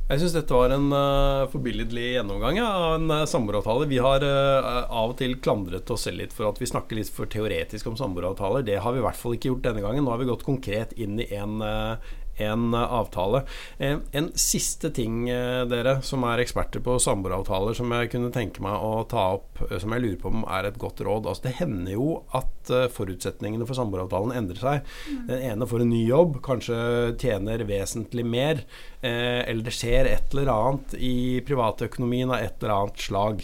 Jeg 0.03 0.19
syns 0.19 0.33
dette 0.35 0.51
var 0.51 0.73
en 0.75 0.89
uh, 0.91 1.45
forbilledlig 1.47 2.09
gjennomgang 2.17 2.57
ja, 2.59 2.65
av 2.67 2.95
en 2.97 3.11
uh, 3.13 3.21
samboeravtale. 3.29 3.87
Vi 3.87 4.01
har 4.03 4.25
uh, 4.27 4.81
av 4.91 5.13
og 5.13 5.15
til 5.21 5.37
klandret 5.39 5.87
oss 5.95 6.03
selv 6.09 6.19
litt 6.19 6.35
for 6.35 6.49
at 6.49 6.59
vi 6.59 6.67
snakker 6.67 6.99
litt 6.99 7.11
for 7.13 7.29
teoretisk 7.31 7.87
om 7.87 7.95
samboeravtaler. 7.99 8.65
Det 8.67 8.81
har 8.83 8.95
vi 8.95 8.99
i 8.99 9.05
hvert 9.05 9.19
fall 9.19 9.37
ikke 9.37 9.53
gjort 9.53 9.63
denne 9.69 9.85
gangen. 9.85 10.03
Nå 10.03 10.11
har 10.11 10.19
vi 10.19 10.27
gått 10.27 10.43
konkret 10.43 10.91
inn 10.99 11.21
i 11.23 11.29
en, 11.37 11.63
uh, 11.63 12.11
en 12.35 12.73
avtale. 12.73 13.43
En 13.77 14.31
siste 14.35 14.89
ting, 14.89 15.29
eh, 15.29 15.65
dere 15.69 16.01
som 16.01 16.23
er 16.23 16.41
eksperter 16.41 16.81
på 16.83 16.97
samboeravtaler, 17.01 17.75
som 17.77 17.91
jeg 17.93 18.11
kunne 18.13 18.31
tenke 18.33 18.63
meg 18.63 18.73
å 18.73 19.07
ta 19.09 19.25
opp, 19.37 19.61
eh, 19.69 19.77
som 19.77 19.93
jeg 19.93 20.01
lurer 20.01 20.19
på 20.21 20.31
om 20.31 20.45
er 20.49 20.65
et 20.65 20.79
godt 20.79 21.03
råd. 21.05 21.27
Altså, 21.27 21.43
det 21.43 21.55
hender 21.61 21.93
jo 21.93 22.23
at 22.33 22.69
eh, 22.73 22.89
forutsetningene 22.89 23.67
for 23.67 23.77
samboeravtalen 23.77 24.35
endrer 24.35 24.61
seg. 24.61 24.93
Mm. 25.09 25.27
Den 25.27 25.41
ene 25.51 25.69
får 25.69 25.81
en 25.85 25.93
ny 25.93 26.03
jobb, 26.07 26.41
kanskje 26.41 27.17
tjener 27.21 27.65
vesentlig 27.67 28.25
mer. 28.25 28.63
eller 29.03 29.63
det 29.63 29.73
skjer 29.75 30.07
et 30.07 30.31
eller 30.31 30.47
annet 30.47 30.93
i 30.95 31.41
privatøkonomien 31.43 32.31
av 32.31 32.39
et 32.39 32.61
eller 32.61 32.73
annet 32.73 33.01
slag. 33.03 33.43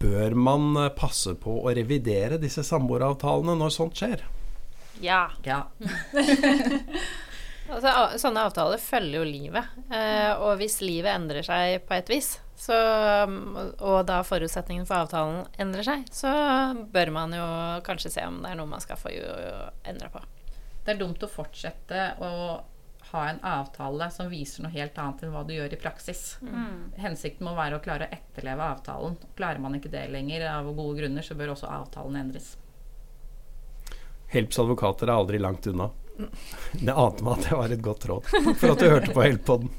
bør 0.00 0.34
man 0.34 0.90
passe 0.96 1.34
på 1.38 1.60
å 1.62 1.74
revidere 1.76 2.40
disse 2.40 2.64
samboeravtalene 2.66 3.54
når 3.54 3.70
sånt 3.70 3.94
skjer? 3.94 4.24
Ja. 5.00 5.30
ja. 5.46 5.62
altså, 7.72 7.92
sånne 8.20 8.44
avtaler 8.48 8.82
følger 8.82 9.20
jo 9.20 9.26
livet. 9.28 9.76
Eh, 9.92 10.32
og 10.36 10.60
hvis 10.60 10.80
livet 10.84 11.12
endrer 11.14 11.46
seg 11.46 11.80
på 11.88 11.96
et 11.96 12.12
vis, 12.12 12.34
så, 12.60 12.76
og 13.80 14.02
da 14.08 14.18
forutsetningen 14.26 14.84
for 14.88 15.06
avtalen 15.06 15.46
endrer 15.62 15.86
seg, 15.86 16.04
så 16.12 16.32
bør 16.92 17.14
man 17.16 17.32
jo 17.36 17.46
kanskje 17.86 18.12
se 18.18 18.26
om 18.28 18.42
det 18.42 18.52
er 18.52 18.60
noe 18.60 18.68
man 18.68 18.84
skal 18.84 19.00
få 19.00 19.14
endre 19.88 20.10
på. 20.12 20.20
Det 20.84 20.92
er 20.92 21.00
dumt 21.00 21.24
å 21.24 21.30
fortsette 21.30 22.04
å 22.24 22.32
ha 23.10 23.22
en 23.28 23.40
avtale 23.42 24.06
som 24.14 24.28
viser 24.30 24.64
noe 24.64 24.72
helt 24.74 24.98
annet 25.00 25.24
enn 25.24 25.32
hva 25.34 25.42
du 25.46 25.54
gjør 25.54 25.72
i 25.74 25.80
praksis. 25.80 26.36
Mm. 26.44 26.92
Hensikten 27.00 27.46
må 27.46 27.56
være 27.56 27.78
å 27.78 27.82
klare 27.82 28.06
å 28.06 28.14
etterleve 28.14 28.68
avtalen. 28.74 29.16
Klarer 29.38 29.62
man 29.62 29.76
ikke 29.78 29.92
det 29.92 30.06
lenger 30.12 30.46
av 30.52 30.70
gode 30.70 31.00
grunner, 31.00 31.26
så 31.26 31.36
bør 31.38 31.56
også 31.56 31.70
avtalen 31.72 32.20
endres. 32.20 32.52
Helps 34.30 34.58
advokater 34.62 35.08
er 35.10 35.16
aldri 35.16 35.40
langt 35.42 35.66
unna. 35.66 35.90
Det 36.72 36.92
ante 36.92 37.24
meg 37.26 37.38
at 37.38 37.46
det 37.48 37.56
var 37.58 37.72
et 37.74 37.82
godt 37.82 38.04
råd 38.10 38.28
for 38.30 38.74
at 38.74 38.82
du 38.82 38.86
hørte 38.86 39.14
på 39.16 39.24
Help-podden. 39.24 39.70